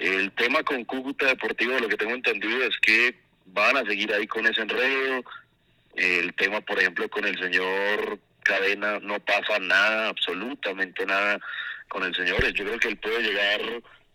El 0.00 0.32
tema 0.32 0.62
con 0.62 0.82
Cúcuta 0.86 1.26
Deportivo, 1.26 1.78
lo 1.78 1.86
que 1.86 1.98
tengo 1.98 2.14
entendido 2.14 2.64
es 2.64 2.74
que 2.80 3.14
van 3.44 3.76
a 3.76 3.84
seguir 3.84 4.10
ahí 4.14 4.26
con 4.26 4.46
ese 4.46 4.62
enredo. 4.62 5.22
El 5.94 6.32
tema, 6.36 6.62
por 6.62 6.78
ejemplo, 6.78 7.06
con 7.10 7.26
el 7.26 7.38
señor 7.38 8.18
Cadena, 8.42 8.98
no 9.00 9.20
pasa 9.20 9.58
nada, 9.58 10.08
absolutamente 10.08 11.04
nada 11.04 11.38
con 11.88 12.02
el 12.02 12.14
señor. 12.14 12.42
Yo 12.54 12.64
creo 12.64 12.78
que 12.78 12.88
él 12.88 12.96
puede 12.96 13.22
llegar 13.24 13.60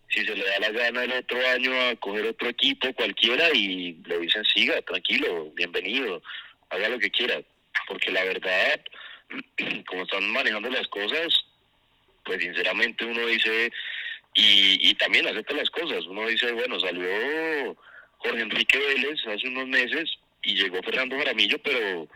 si 0.08 0.24
se 0.24 0.34
le 0.34 0.44
da 0.44 0.58
la 0.58 0.70
gana 0.70 1.04
el 1.04 1.12
otro 1.12 1.38
año 1.50 1.70
a 1.80 1.94
coger 1.94 2.26
otro 2.26 2.48
equipo 2.48 2.92
cualquiera 2.94 3.48
y 3.54 3.92
le 4.06 4.18
dicen 4.18 4.44
siga, 4.44 4.82
tranquilo, 4.82 5.52
bienvenido, 5.54 6.20
haga 6.70 6.88
lo 6.88 6.98
que 6.98 7.10
quiera, 7.12 7.40
porque 7.86 8.10
la 8.10 8.24
verdad, 8.24 8.80
como 9.86 10.02
están 10.02 10.32
manejando 10.32 10.68
las 10.68 10.88
cosas, 10.88 11.44
pues 12.24 12.42
sinceramente 12.42 13.04
uno 13.04 13.24
dice, 13.26 13.70
y, 14.36 14.90
y 14.90 14.94
también 14.94 15.26
acepta 15.26 15.54
las 15.54 15.70
cosas, 15.70 16.04
uno 16.06 16.26
dice, 16.26 16.52
bueno, 16.52 16.78
salió 16.78 17.76
Jorge 18.18 18.42
Enrique 18.42 18.78
Vélez 18.78 19.18
hace 19.26 19.48
unos 19.48 19.66
meses 19.66 20.10
y 20.42 20.54
llegó 20.54 20.82
Fernando 20.82 21.16
Jaramillo, 21.16 21.58
pero 21.58 22.08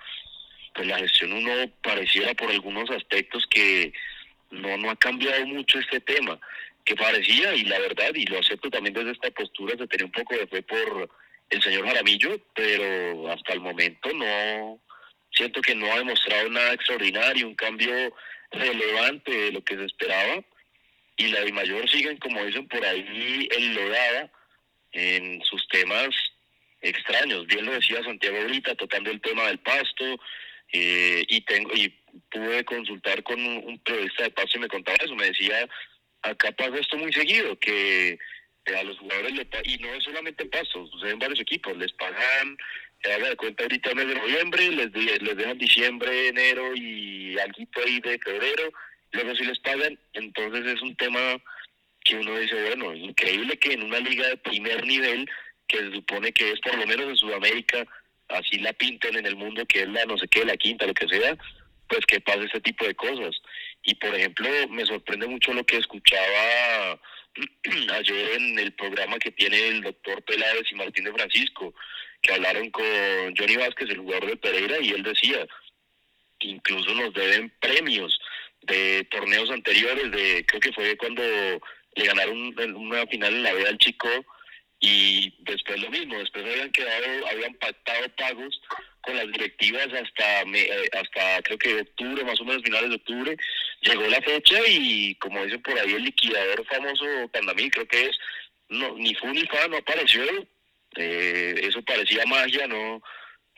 pues 0.75 0.87
la 0.87 0.99
gestión 0.99 1.33
uno 1.33 1.53
pareciera 1.83 2.35
por 2.35 2.51
algunos 2.51 2.89
aspectos 2.91 3.47
que 3.51 3.93
no, 4.51 4.77
no 4.77 4.91
ha 4.91 4.97
cambiado 4.97 5.47
mucho 5.47 5.79
este 5.79 6.01
tema 6.01 6.39
que 6.85 6.97
parecía, 6.97 7.55
y 7.55 7.65
la 7.65 7.79
verdad, 7.79 8.11
y 8.15 8.25
lo 8.27 8.39
acepto 8.39 8.71
también 8.71 8.95
desde 8.95 9.13
esta 9.13 9.31
postura, 9.31 9.77
se 9.77 9.87
tenía 9.87 10.07
un 10.07 10.13
poco 10.13 10.35
de 10.35 10.47
fe 10.47 10.63
por 10.63 11.11
el 11.51 11.63
señor 11.63 11.87
Jaramillo, 11.87 12.41
pero 12.55 13.31
hasta 13.31 13.53
el 13.53 13.61
momento 13.61 14.11
no, 14.15 14.81
siento 15.33 15.61
que 15.61 15.75
no 15.75 15.93
ha 15.93 15.99
demostrado 15.99 16.49
nada 16.49 16.73
extraordinario, 16.73 17.47
un 17.47 17.55
cambio 17.55 17.93
relevante 18.51 19.31
de 19.31 19.53
lo 19.53 19.63
que 19.63 19.77
se 19.77 19.85
esperaba, 19.85 20.43
y 21.21 21.29
la 21.29 21.41
de 21.45 21.53
mayor 21.53 21.89
siguen, 21.89 22.17
como 22.17 22.45
dicen 22.45 22.67
por 22.69 22.85
ahí, 22.85 23.49
enlodada 23.57 24.33
en 24.93 25.43
sus 25.45 25.67
temas 25.69 26.09
extraños. 26.81 27.47
Bien 27.47 27.67
lo 27.67 27.73
decía 27.73 28.03
Santiago 28.03 28.39
ahorita, 28.39 28.75
tocando 28.75 29.11
el 29.11 29.21
tema 29.21 29.47
del 29.47 29.59
pasto, 29.59 30.19
eh, 30.73 31.25
y 31.29 31.41
tengo 31.43 31.71
y 31.75 31.89
pude 32.31 32.65
consultar 32.65 33.23
con 33.23 33.39
un, 33.45 33.79
periodista 33.81 34.25
de 34.25 34.31
pasto 34.31 34.57
y 34.57 34.61
me 34.61 34.69
contaba 34.69 34.97
eso, 35.05 35.15
me 35.15 35.27
decía 35.27 35.69
acá 36.23 36.53
pasa 36.53 36.79
esto 36.79 36.97
muy 36.97 37.13
seguido, 37.13 37.59
que 37.59 38.19
a 38.77 38.83
los 38.85 38.99
jugadores, 38.99 39.33
le, 39.33 39.47
y 39.65 39.79
no 39.79 39.93
es 39.95 40.05
solamente 40.05 40.45
en 40.45 40.51
Pasto, 40.51 40.87
sucede 40.87 41.13
en 41.13 41.19
varios 41.19 41.41
equipos, 41.41 41.77
les 41.77 41.93
pagan, 41.93 42.57
se 43.03 43.13
haga 43.13 43.31
de 43.31 43.37
cuenta 43.37 43.65
ahorita 43.65 43.91
en 43.91 43.97
mes 43.97 44.09
de 44.09 44.15
noviembre, 44.15 44.71
les, 44.71 44.93
les 44.93 45.37
dejan 45.37 45.59
diciembre, 45.59 46.29
enero 46.29 46.75
y 46.77 47.39
algo 47.39 47.67
ahí 47.85 48.01
de 48.01 48.19
febrero, 48.19 48.73
luego 49.13 49.35
si 49.35 49.45
les 49.45 49.59
pagan, 49.61 49.99
entonces 50.13 50.67
es 50.67 50.83
un 50.83 50.95
tema 50.97 51.41
que 52.05 52.17
uno 52.17 52.39
dice, 52.39 52.55
bueno, 52.63 52.95
increíble 52.95 53.59
que 53.59 53.75
en 53.75 53.83
una 53.83 53.99
liga 53.99 54.29
de 54.29 54.37
primer 54.39 54.85
nivel, 54.87 55.29
que 55.67 55.79
se 55.79 55.93
supone 55.93 56.33
que 56.33 56.53
es 56.53 56.61
por 56.61 56.77
lo 56.77 56.87
menos 56.87 57.07
en 57.09 57.17
Sudamérica, 57.17 57.87
así 58.29 58.59
la 58.59 58.73
pintan 58.73 59.17
en 59.17 59.27
el 59.27 59.37
mundo, 59.37 59.67
que 59.67 59.83
es 59.83 59.89
la 59.89 60.05
no 60.07 60.17
sé 60.17 60.27
qué, 60.29 60.45
la 60.45 60.57
quinta, 60.57 60.87
lo 60.87 60.95
que 60.95 61.09
sea, 61.09 61.37
pues 61.89 62.07
que 62.07 62.21
pase 62.21 62.45
ese 62.45 62.61
tipo 62.61 62.87
de 62.87 62.95
cosas. 62.95 63.37
Y 63.83 63.95
por 63.97 64.15
ejemplo, 64.15 64.49
me 64.69 64.87
sorprende 64.87 65.27
mucho 65.27 65.53
lo 65.53 65.65
que 65.65 65.77
escuchaba 65.77 67.01
ayer 67.95 68.33
en 68.37 68.59
el 68.59 68.73
programa 68.73 69.19
que 69.19 69.33
tiene 69.33 69.69
el 69.69 69.83
doctor 69.83 70.23
Peláez 70.25 70.71
y 70.71 70.75
Martín 70.77 71.05
de 71.05 71.13
Francisco, 71.13 71.75
que 72.23 72.33
hablaron 72.33 72.71
con 72.71 72.85
Johnny 73.37 73.57
Vázquez, 73.57 73.91
el 73.91 73.99
jugador 73.99 74.27
de 74.31 74.37
Pereira, 74.37 74.79
y 74.81 74.91
él 74.91 75.03
decía 75.03 75.47
incluso 76.41 76.95
nos 76.95 77.13
deben 77.13 77.53
premios 77.61 78.19
de 78.63 79.07
torneos 79.11 79.51
anteriores, 79.51 80.11
de 80.11 80.45
creo 80.47 80.61
que 80.61 80.73
fue 80.73 80.97
cuando 80.97 81.23
le 81.23 82.05
ganaron 82.05 82.55
una 82.77 83.07
final 83.07 83.35
en 83.35 83.43
la 83.43 83.53
veda 83.53 83.71
al 83.71 83.79
chico 83.79 84.09
y 84.81 85.35
después 85.41 85.81
lo 85.81 85.91
mismo, 85.91 86.19
después 86.19 86.45
habían 86.45 86.71
quedado, 86.73 87.27
habían 87.29 87.55
pactado 87.55 88.09
pagos 88.17 88.61
con 89.03 89.17
las 89.17 89.27
directivas 89.31 89.89
hasta 89.89 90.43
eh, 90.43 90.91
hasta 90.93 91.43
creo 91.43 91.59
que 91.59 91.81
octubre, 91.81 92.25
más 92.25 92.41
o 92.41 92.45
menos 92.45 92.63
finales 92.63 92.89
de 92.89 92.97
octubre, 92.97 93.37
llegó 93.83 94.07
la 94.07 94.23
fecha 94.23 94.59
y 94.67 95.15
como 95.17 95.45
dicen 95.45 95.63
por 95.63 95.79
ahí 95.79 95.95
el 95.95 96.05
liquidador 96.05 96.65
famoso 96.67 97.05
Pandamí, 97.33 97.71
creo 97.71 97.87
que 97.87 98.07
es, 98.07 98.19
no, 98.69 98.95
ni 98.97 99.15
fu 99.15 99.27
ni 99.29 99.43
fa, 99.47 99.69
no 99.69 99.77
apareció, 99.77 100.25
eh, 100.97 101.55
eso 101.63 101.83
parecía 101.83 102.25
magia, 102.27 102.67
no, 102.67 103.03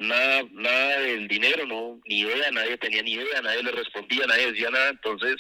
nada, 0.03 0.43
nada 0.53 1.01
del 1.01 1.29
dinero, 1.29 1.67
no, 1.67 2.01
ni 2.07 2.21
idea, 2.21 2.51
nadie 2.51 2.77
tenía 2.79 3.03
ni 3.03 3.13
idea, 3.13 3.41
nadie 3.43 3.63
le 3.63 3.73
respondía, 3.73 4.27
nadie 4.27 4.53
decía 4.53 4.71
nada, 4.71 4.91
entonces 4.91 5.37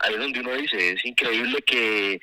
ahí 0.00 0.14
es 0.14 0.20
donde 0.20 0.40
uno 0.40 0.54
dice, 0.54 0.92
es 0.92 1.04
increíble 1.04 1.60
que 1.62 2.20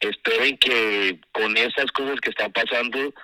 esperen 0.00 0.56
que 0.58 1.20
con 1.32 1.56
estas 1.56 1.90
cosas 1.92 2.20
que 2.20 2.30
están 2.30 2.52
pasando 2.52 3.14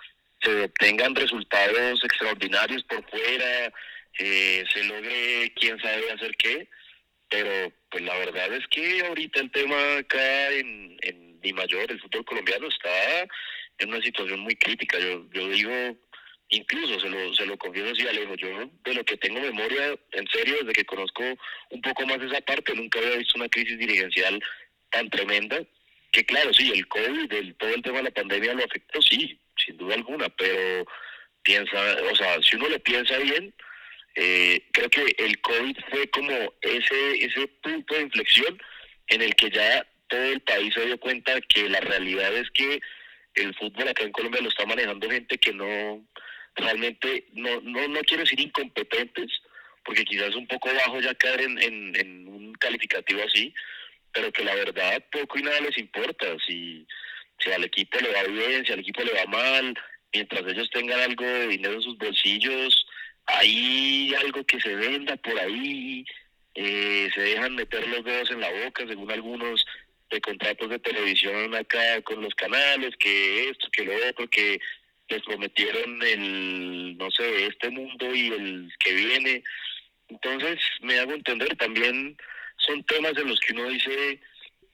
se 0.40 0.64
obtengan 0.64 1.14
resultados 1.14 2.04
extraordinarios 2.04 2.84
por 2.84 3.04
fuera, 3.10 3.72
eh, 4.18 4.64
se 4.72 4.84
logre 4.84 5.52
quién 5.56 5.78
sabe 5.80 6.12
hacer 6.12 6.36
qué, 6.36 6.68
pero 7.28 7.72
pues 7.90 8.04
la 8.04 8.16
verdad 8.18 8.52
es 8.54 8.66
que 8.68 9.04
ahorita 9.06 9.40
el 9.40 9.50
tema 9.50 9.98
acá 9.98 10.50
en, 10.50 10.96
en 11.02 11.40
Di 11.40 11.52
Mayor, 11.52 11.90
el 11.90 12.00
fútbol 12.00 12.24
colombiano 12.24 12.68
está 12.68 13.26
en 13.78 13.88
una 13.88 14.02
situación 14.02 14.40
muy 14.40 14.56
crítica. 14.56 14.98
Yo, 14.98 15.24
yo 15.32 15.48
digo, 15.48 15.96
incluso 16.50 17.00
se 17.00 17.08
lo, 17.08 17.34
se 17.34 17.46
lo 17.46 17.56
confieso 17.58 17.92
así, 17.92 18.06
Alejo, 18.06 18.34
yo 18.36 18.70
de 18.84 18.94
lo 18.94 19.04
que 19.04 19.16
tengo 19.16 19.40
memoria, 19.40 19.98
en 20.12 20.28
serio, 20.28 20.56
desde 20.60 20.72
que 20.72 20.84
conozco 20.84 21.22
un 21.70 21.80
poco 21.82 22.06
más 22.06 22.20
esa 22.20 22.40
parte, 22.40 22.74
nunca 22.74 22.98
había 22.98 23.16
visto 23.16 23.34
una 23.36 23.48
crisis 23.48 23.78
dirigencial 23.78 24.42
tan 24.90 25.10
tremenda, 25.10 25.62
que 26.12 26.24
claro, 26.24 26.52
sí, 26.54 26.72
el 26.72 26.86
COVID, 26.88 27.32
el, 27.32 27.54
todo 27.56 27.70
el 27.74 27.82
tema 27.82 27.98
de 27.98 28.04
la 28.04 28.10
pandemia 28.10 28.54
lo 28.54 28.64
afectó, 28.64 29.02
sí, 29.02 29.38
sin 29.56 29.76
duda 29.76 29.94
alguna, 29.94 30.28
pero 30.30 30.86
piensa, 31.42 31.96
o 32.10 32.16
sea, 32.16 32.42
si 32.42 32.56
uno 32.56 32.68
lo 32.68 32.78
piensa 32.80 33.18
bien, 33.18 33.54
eh, 34.14 34.62
creo 34.72 34.88
que 34.88 35.14
el 35.18 35.40
COVID 35.40 35.76
fue 35.90 36.08
como 36.10 36.32
ese, 36.62 37.24
ese 37.24 37.46
punto 37.62 37.94
de 37.94 38.02
inflexión 38.02 38.58
en 39.08 39.22
el 39.22 39.34
que 39.34 39.50
ya 39.50 39.86
todo 40.08 40.24
el 40.24 40.40
país 40.40 40.72
se 40.74 40.86
dio 40.86 40.98
cuenta 40.98 41.40
que 41.42 41.68
la 41.68 41.80
realidad 41.80 42.34
es 42.34 42.50
que 42.50 42.80
el 43.34 43.54
fútbol 43.54 43.88
acá 43.88 44.02
en 44.02 44.12
Colombia 44.12 44.40
lo 44.40 44.48
está 44.48 44.66
manejando 44.66 45.10
gente 45.10 45.38
que 45.38 45.52
no 45.52 46.04
realmente 46.58 47.26
no 47.32 47.60
no 47.62 47.88
no 47.88 48.00
quiero 48.00 48.24
decir 48.24 48.40
incompetentes 48.40 49.30
porque 49.84 50.04
quizás 50.04 50.34
un 50.34 50.46
poco 50.46 50.68
bajo 50.74 51.00
ya 51.00 51.14
caer 51.14 51.40
en, 51.42 51.62
en, 51.62 51.96
en, 51.96 52.28
un 52.28 52.52
calificativo 52.54 53.22
así 53.22 53.54
pero 54.12 54.32
que 54.32 54.44
la 54.44 54.54
verdad 54.54 55.04
poco 55.12 55.38
y 55.38 55.42
nada 55.42 55.60
les 55.60 55.78
importa. 55.78 56.26
Si 56.46 56.86
si 57.38 57.52
al 57.52 57.64
equipo 57.64 57.98
le 58.00 58.12
va 58.12 58.24
bien 58.24 58.66
si 58.66 58.72
al 58.72 58.80
equipo 58.80 59.02
le 59.02 59.12
va 59.12 59.26
mal 59.26 59.74
mientras 60.12 60.46
ellos 60.46 60.68
tengan 60.70 61.00
algo 61.00 61.24
de 61.24 61.48
dinero 61.48 61.74
en 61.74 61.82
sus 61.82 61.96
bolsillos 61.98 62.86
hay 63.26 64.14
algo 64.14 64.44
que 64.44 64.60
se 64.60 64.74
venda 64.74 65.16
por 65.16 65.38
ahí 65.38 66.04
eh, 66.54 67.08
se 67.14 67.20
dejan 67.20 67.54
meter 67.54 67.86
los 67.86 68.04
dedos 68.04 68.30
en 68.30 68.40
la 68.40 68.50
boca 68.50 68.84
según 68.88 69.10
algunos 69.12 69.64
de 70.10 70.20
contratos 70.20 70.70
de 70.70 70.78
televisión 70.78 71.54
acá 71.54 72.00
con 72.02 72.22
los 72.22 72.34
canales, 72.34 72.96
que 72.98 73.50
esto, 73.50 73.68
que 73.70 73.84
lo 73.84 73.92
otro, 74.08 74.28
que 74.28 74.58
les 75.08 75.22
prometieron 75.22 76.02
el, 76.02 76.96
no 76.96 77.10
sé, 77.10 77.46
este 77.46 77.70
mundo 77.70 78.14
y 78.14 78.28
el 78.28 78.72
que 78.78 78.92
viene. 78.92 79.42
Entonces, 80.08 80.58
me 80.80 80.98
hago 80.98 81.12
entender, 81.12 81.56
también 81.56 82.16
son 82.58 82.82
temas 82.84 83.12
en 83.16 83.28
los 83.28 83.40
que 83.40 83.52
uno 83.54 83.68
dice, 83.68 84.20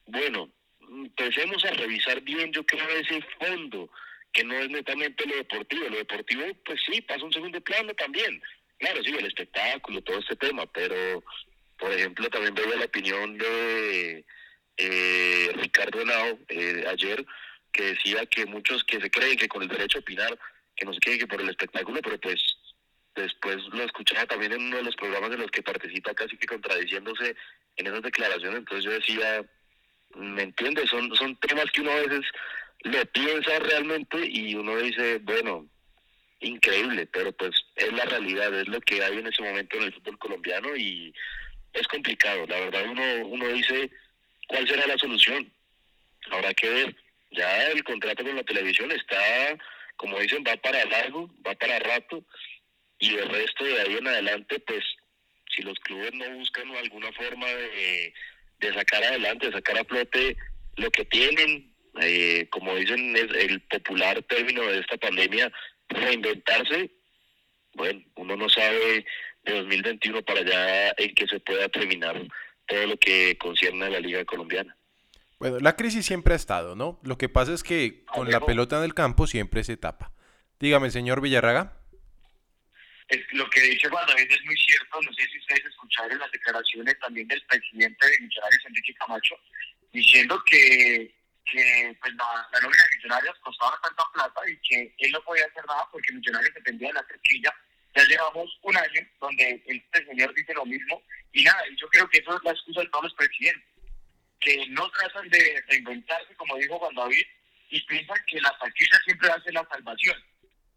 bueno, 0.07 0.51
empecemos 0.81 1.65
a 1.65 1.71
revisar 1.71 2.21
bien, 2.23 2.53
yo 2.53 2.65
creo, 2.65 2.89
ese 2.89 3.21
fondo, 3.39 3.91
que 4.33 4.45
no 4.45 4.55
es 4.55 4.69
netamente 4.69 5.27
lo 5.27 5.37
deportivo. 5.37 5.89
Lo 5.89 5.97
deportivo, 5.97 6.45
pues 6.65 6.81
sí, 6.91 7.01
pasa 7.03 7.25
un 7.25 7.33
segundo 7.33 7.61
plano 7.61 7.95
también. 7.95 8.43
Claro, 8.79 9.03
sí, 9.03 9.15
el 9.17 9.27
espectáculo, 9.27 10.03
todo 10.03 10.19
este 10.19 10.37
tema, 10.37 10.67
pero, 10.67 11.23
por 11.79 11.93
ejemplo, 11.93 12.29
también 12.29 12.55
veo 12.55 12.77
la 12.77 12.85
opinión 12.85 13.39
de 13.39 14.25
eh, 14.77 15.51
Ricardo 15.55 16.03
Henao 16.03 16.39
eh, 16.49 16.85
ayer 16.89 17.25
que 17.75 17.85
decía 17.93 18.25
que 18.27 18.47
muchos 18.47 18.83
que 18.85 19.01
se 19.01 19.11
creen 19.11 19.37
que 19.37 19.49
con 19.49 19.63
el 19.63 19.69
derecho 19.69 19.99
a 19.99 20.01
opinar, 20.01 20.39
que 20.75 20.87
no 20.87 20.95
se 20.95 21.01
creen 21.01 21.19
que 21.19 21.27
por 21.27 21.41
el 21.41 21.51
espectáculo, 21.51 22.01
pero 22.03 22.19
pues 22.19 22.41
después 23.15 23.57
lo 23.73 23.83
escuchaba 23.85 24.27
también 24.27 24.53
en 24.53 24.63
uno 24.63 24.79
de 24.79 24.85
los 24.85 24.97
programas 24.97 25.31
en 25.33 25.41
los 25.41 25.51
que 25.51 25.63
participa 25.63 26.15
casi 26.15 26.37
que 26.37 26.47
contradiciéndose 26.47 27.37
en 27.77 27.87
esas 27.87 28.03
declaraciones, 28.03 28.61
entonces 28.61 28.85
yo 28.85 28.93
decía, 28.93 29.45
¿me 30.15 30.43
entiendes? 30.43 30.89
Son, 30.89 31.15
son 31.15 31.37
temas 31.37 31.71
que 31.73 31.83
uno 31.83 31.91
a 31.91 32.01
veces 32.01 32.25
lo 32.85 33.05
piensa 33.07 33.59
realmente 33.59 34.19
y 34.25 34.55
uno 34.55 34.77
dice, 34.79 35.19
bueno, 35.19 35.69
increíble, 36.41 37.07
pero 37.07 37.33
pues 37.33 37.53
es 37.77 37.93
la 37.93 38.05
realidad, 38.05 38.53
es 38.59 38.69
lo 38.69 38.81
que 38.81 39.03
hay 39.03 39.19
en 39.19 39.27
ese 39.27 39.43
momento 39.43 39.77
en 39.77 39.85
el 39.85 39.95
fútbol 39.95 40.19
colombiano 40.19 40.75
y 40.77 41.13
es 41.73 41.87
complicado, 41.89 42.47
la 42.47 42.61
verdad 42.61 42.85
uno, 42.89 43.27
uno 43.27 43.49
dice, 43.49 43.91
¿Cuál 44.49 44.69
será 44.69 44.87
la 44.87 44.99
solución? 44.99 45.51
Habrá 46.31 46.53
que 46.55 46.69
ver. 46.69 46.97
Ya 47.37 47.69
el 47.69 47.83
contrato 47.85 48.23
con 48.23 48.37
la 48.37 48.43
televisión 48.45 48.91
está, 48.93 49.59
como 49.97 50.19
dicen, 50.21 50.45
va 50.47 50.57
para 50.57 50.85
largo, 50.85 51.29
va 51.47 51.55
para 51.55 51.79
rato, 51.81 52.25
y 52.99 53.15
el 53.15 53.29
resto 53.29 53.65
de 53.65 53.81
ahí 53.81 53.97
en 53.97 54.07
adelante, 54.07 54.61
pues, 54.61 54.85
si 55.55 55.63
los 55.63 55.79
clubes 55.81 56.13
no 56.15 56.31
buscan 56.31 56.75
alguna 56.77 57.13
forma 57.13 57.47
de, 57.47 58.13
sacar 58.73 59.05
adelante, 59.05 59.47
de 59.47 59.53
sacar 59.53 59.79
a 59.79 59.85
flote 59.85 60.37
lo 60.77 60.91
que 60.91 61.05
tienen, 61.05 61.73
eh, 62.01 62.47
como 62.51 62.75
dicen, 62.77 63.15
es 63.17 63.31
el 63.37 63.61
popular 63.63 64.23
término 64.23 64.63
de 64.67 64.81
esta 64.81 64.97
pandemia, 64.97 65.53
reinventarse, 65.89 66.91
bueno, 67.75 68.03
uno 68.17 68.37
no 68.37 68.49
sabe 68.49 69.05
de 69.43 69.53
2021 69.53 70.23
para 70.23 70.41
allá 70.41 70.95
en 70.97 71.15
que 71.15 71.27
se 71.27 71.41
pueda 71.41 71.69
terminar 71.69 72.21
todo 72.67 72.87
lo 72.87 72.97
que 72.97 73.37
concierne 73.39 73.85
a 73.85 73.91
la 73.91 74.01
Liga 74.01 74.25
Colombiana. 74.25 74.75
Bueno, 75.45 75.61
la 75.61 75.77
crisis 75.77 76.07
siempre 76.07 76.33
ha 76.33 76.37
estado, 76.37 76.75
¿no? 76.75 76.99
Lo 77.03 77.19
que 77.19 77.29
pasa 77.29 77.53
es 77.53 77.63
que 77.63 78.03
con 78.07 78.31
la 78.31 78.41
pelota 78.41 78.79
en 78.79 78.85
el 78.85 78.95
campo 78.95 79.27
siempre 79.27 79.63
se 79.63 79.77
tapa. 79.77 80.11
Dígame, 80.59 80.91
señor 80.91 81.21
Villarraga. 81.21 81.77
Es, 83.09 83.21
lo 83.33 83.51
que 83.51 83.61
dice 83.61 83.91
Juan 83.91 84.07
David 84.07 84.31
es 84.31 84.43
muy 84.47 84.57
cierto. 84.57 85.03
No 85.03 85.13
sé 85.13 85.27
si 85.31 85.39
ustedes 85.39 85.67
escucharon 85.67 86.19
las 86.19 86.33
declaraciones 86.33 86.99
también 86.99 87.29
del 87.29 87.45
presidente 87.45 88.07
de 88.07 88.21
Millonarios, 88.21 88.65
Enrique 88.65 88.95
Camacho, 88.95 89.35
diciendo 89.93 90.43
que, 90.47 91.15
que 91.45 91.95
pues, 92.01 92.15
la, 92.15 92.49
la 92.51 92.61
nómina 92.61 92.83
de 92.83 92.97
Millonarios 92.97 93.37
costaba 93.41 93.79
tanta 93.83 94.03
plata 94.15 94.41
y 94.49 94.57
que 94.67 94.95
él 94.97 95.13
no 95.13 95.23
podía 95.25 95.45
hacer 95.45 95.67
nada 95.67 95.87
porque 95.93 96.15
Millonarios 96.15 96.55
dependía 96.55 96.89
de 96.89 96.95
la 96.95 97.07
cerquilla 97.07 97.55
ya 97.95 98.05
llevamos 98.05 98.59
un 98.63 98.77
año 98.77 99.01
donde 99.21 99.63
este 99.67 100.07
señor 100.07 100.35
dice 100.35 100.55
lo 100.55 100.65
mismo 100.67 101.03
y 101.33 101.45
nada, 101.45 101.63
y 101.71 101.77
yo 101.77 101.89
creo 101.89 102.09
que 102.09 102.19
eso 102.19 102.37
es 102.37 102.43
la 102.45 102.51
excusa 102.51 102.81
de 102.81 102.89
todos 102.89 103.05
los 103.05 103.15
presidentes, 103.15 103.65
que 104.41 104.67
no 104.69 104.91
tratan 104.91 105.29
de 105.29 105.63
reinventarse, 105.69 106.35
como 106.37 106.57
dijo 106.57 106.79
Juan 106.79 106.95
David, 106.95 107.25
y 107.71 107.81
piensan 107.87 108.17
que 108.27 108.41
la 108.41 108.57
taquilla 108.59 108.99
siempre 109.05 109.31
hace 109.31 109.53
la 109.53 109.67
salvación. 109.69 110.17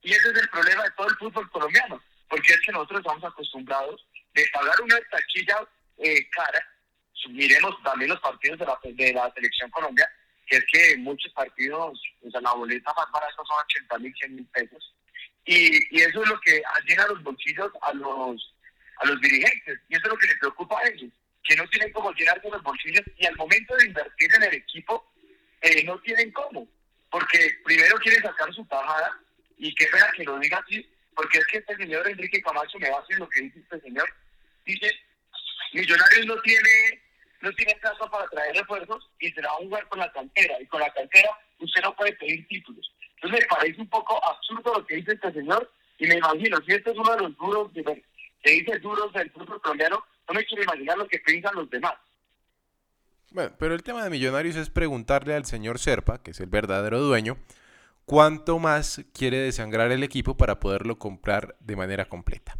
Y 0.02 0.12
ese 0.12 0.30
es 0.32 0.38
el 0.38 0.50
problema 0.50 0.84
de 0.84 0.92
todo 0.92 1.08
el 1.10 1.16
fútbol 1.18 1.50
colombiano, 1.52 2.02
porque 2.30 2.54
es 2.54 2.62
que 2.62 2.72
nosotros 2.72 3.00
estamos 3.00 3.24
acostumbrados 3.24 4.06
de 4.34 4.46
pagar 4.54 4.82
una 4.82 4.98
taquilla 5.12 5.68
eh, 5.98 6.30
cara, 6.30 6.64
miremos 7.30 7.76
también 7.84 8.12
los 8.12 8.20
partidos 8.22 8.60
de 8.60 8.66
la, 8.66 8.80
de 8.84 9.14
la 9.14 9.32
selección 9.34 9.70
Colombia, 9.72 10.10
que 10.46 10.58
es 10.58 10.66
que 10.72 10.98
muchos 10.98 11.32
partidos, 11.34 12.00
o 12.22 12.32
sea, 12.32 12.42
la 12.42 12.54
boleta 12.54 12.94
más 12.96 13.12
barata 13.12 13.36
son 13.36 13.58
80 13.66 14.00
mil, 14.00 14.14
100 14.16 14.36
mil 14.36 14.46
pesos, 14.48 14.94
y, 15.48 16.02
eso 16.02 16.24
es 16.24 16.30
lo 16.30 16.40
que 16.42 16.62
llena 16.86 17.08
los 17.08 17.24
bolsillos 17.24 17.72
a 17.82 17.94
los, 17.94 18.54
a 18.98 19.06
los 19.06 19.22
dirigentes. 19.22 19.80
Y 19.88 19.96
eso 19.96 20.06
es 20.06 20.10
lo 20.10 20.18
que 20.18 20.28
les 20.28 20.40
preocupa 20.40 20.78
a 20.78 20.88
ellos, 20.90 21.12
que 21.48 21.56
no 21.56 21.68
tienen 21.70 21.92
cómo 21.94 22.12
llenarse 22.14 22.50
los 22.50 22.62
bolsillos 22.62 23.04
y 23.18 23.26
al 23.26 23.36
momento 23.36 23.76
de 23.78 23.88
invertir 23.88 24.34
en 24.36 24.44
el 24.44 24.54
equipo, 24.56 25.12
eh, 25.62 25.84
no 25.84 25.98
tienen 26.00 26.32
cómo. 26.32 26.68
Porque 27.10 27.40
primero 27.64 27.98
quieren 27.98 28.22
sacar 28.22 28.54
su 28.54 28.66
tajada 28.66 29.18
y 29.58 29.74
qué 29.76 29.86
pena 29.88 30.12
que 30.16 30.24
lo 30.26 30.38
diga 30.40 30.58
así, 30.58 30.88
porque 31.16 31.38
es 31.38 31.48
que 31.48 31.58
este 31.60 31.78
señor 31.78 32.08
Enrique 32.08 32.42
Camacho 32.42 32.78
me 32.80 32.90
va 32.90 32.98
a 32.98 33.02
hacer 33.02 33.18
lo 33.18 33.30
que 33.30 33.42
dice 33.42 33.60
este 33.60 33.80
señor. 33.82 34.08
Dice, 34.66 34.92
Millonarios 35.74 36.26
no 36.26 36.42
tiene 36.42 37.02
no 37.40 37.52
tiene 37.54 37.76
caso 37.76 38.10
para 38.10 38.28
traer 38.30 38.56
refuerzos 38.56 39.10
y 39.20 39.30
se 39.30 39.42
va 39.42 39.50
a 39.50 39.56
jugar 39.56 39.88
con 39.88 40.00
la 40.00 40.12
cantera. 40.12 40.60
Y 40.60 40.66
con 40.66 40.82
la 40.82 40.92
cantera 40.92 41.30
usted 41.60 41.82
no 41.82 41.96
puede 41.96 42.14
pedir 42.14 42.48
títulos. 42.48 42.92
Entonces 43.16 43.42
me 43.42 43.48
parece 43.48 43.82
un 43.82 43.90
poco 43.90 44.24
absurdo 44.26 44.74
lo 44.74 44.86
que 44.86 44.96
dice 44.96 45.14
este 45.14 45.32
señor 45.32 45.72
y 46.00 46.08
me 46.08 46.16
imagino, 46.16 46.58
si 46.66 46.74
este 46.74 46.92
es 46.92 46.98
uno 46.98 47.16
de 47.16 47.22
los 47.22 47.38
duros, 47.38 47.72
que 47.74 48.52
dice 48.52 48.80
duros 48.80 49.12
del 49.14 49.32
fútbol 49.32 49.62
colombiano, 49.62 50.04
no 50.28 50.34
me 50.34 50.46
quiero 50.46 50.64
imaginar 50.64 50.98
lo 50.98 51.08
que 51.08 51.20
piensan 51.20 51.56
los 51.56 51.70
demás. 51.70 51.94
Bueno, 53.32 53.54
pero 53.58 53.76
el 53.76 53.84
tema 53.84 54.04
de 54.04 54.10
Millonarios 54.10 54.56
es 54.56 54.70
preguntarle 54.70 55.36
al 55.36 55.46
señor 55.46 55.80
Serpa, 55.80 56.22
que 56.22 56.32
es 56.32 56.40
el 56.40 56.48
verdadero 56.48 57.00
dueño, 57.02 57.38
cuánto 58.06 58.58
más 58.58 59.02
quiere 59.14 59.38
desangrar 59.40 59.92
el 59.92 60.04
equipo 60.04 60.38
para 60.38 60.60
poderlo 60.60 60.98
comprar 60.98 61.56
de 61.60 61.76
manera 61.76 62.06
completa. 62.06 62.58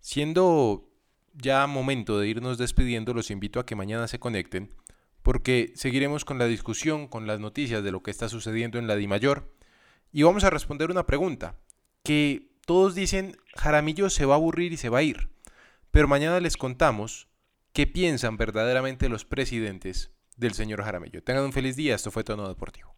Siendo 0.00 0.88
ya 1.34 1.66
momento 1.66 2.18
de 2.18 2.28
irnos 2.28 2.58
despidiendo, 2.58 3.12
los 3.14 3.30
invito 3.30 3.60
a 3.60 3.66
que 3.66 3.76
mañana 3.76 4.08
se 4.08 4.18
conecten, 4.18 4.74
porque 5.22 5.72
seguiremos 5.74 6.24
con 6.24 6.38
la 6.38 6.46
discusión, 6.46 7.06
con 7.06 7.26
las 7.26 7.38
noticias 7.38 7.84
de 7.84 7.92
lo 7.92 8.02
que 8.02 8.10
está 8.10 8.28
sucediendo 8.28 8.78
en 8.78 8.86
la 8.86 8.96
Di 8.96 9.06
Mayor 9.06 9.52
y 10.12 10.22
vamos 10.22 10.44
a 10.44 10.50
responder 10.50 10.90
una 10.90 11.06
pregunta 11.06 11.56
que 12.02 12.48
todos 12.64 12.94
dicen 12.94 13.36
Jaramillo 13.56 14.08
se 14.08 14.24
va 14.24 14.34
a 14.34 14.36
aburrir 14.36 14.72
y 14.72 14.78
se 14.78 14.88
va 14.88 14.98
a 14.98 15.02
ir, 15.02 15.28
pero 15.98 16.06
mañana 16.06 16.38
les 16.38 16.56
contamos 16.56 17.28
qué 17.72 17.88
piensan 17.88 18.36
verdaderamente 18.36 19.08
los 19.08 19.24
presidentes 19.24 20.12
del 20.36 20.54
señor 20.54 20.84
Jaramillo. 20.84 21.24
Tengan 21.24 21.42
un 21.42 21.52
feliz 21.52 21.74
día, 21.74 21.96
esto 21.96 22.12
fue 22.12 22.22
Tono 22.22 22.46
Deportivo. 22.46 22.94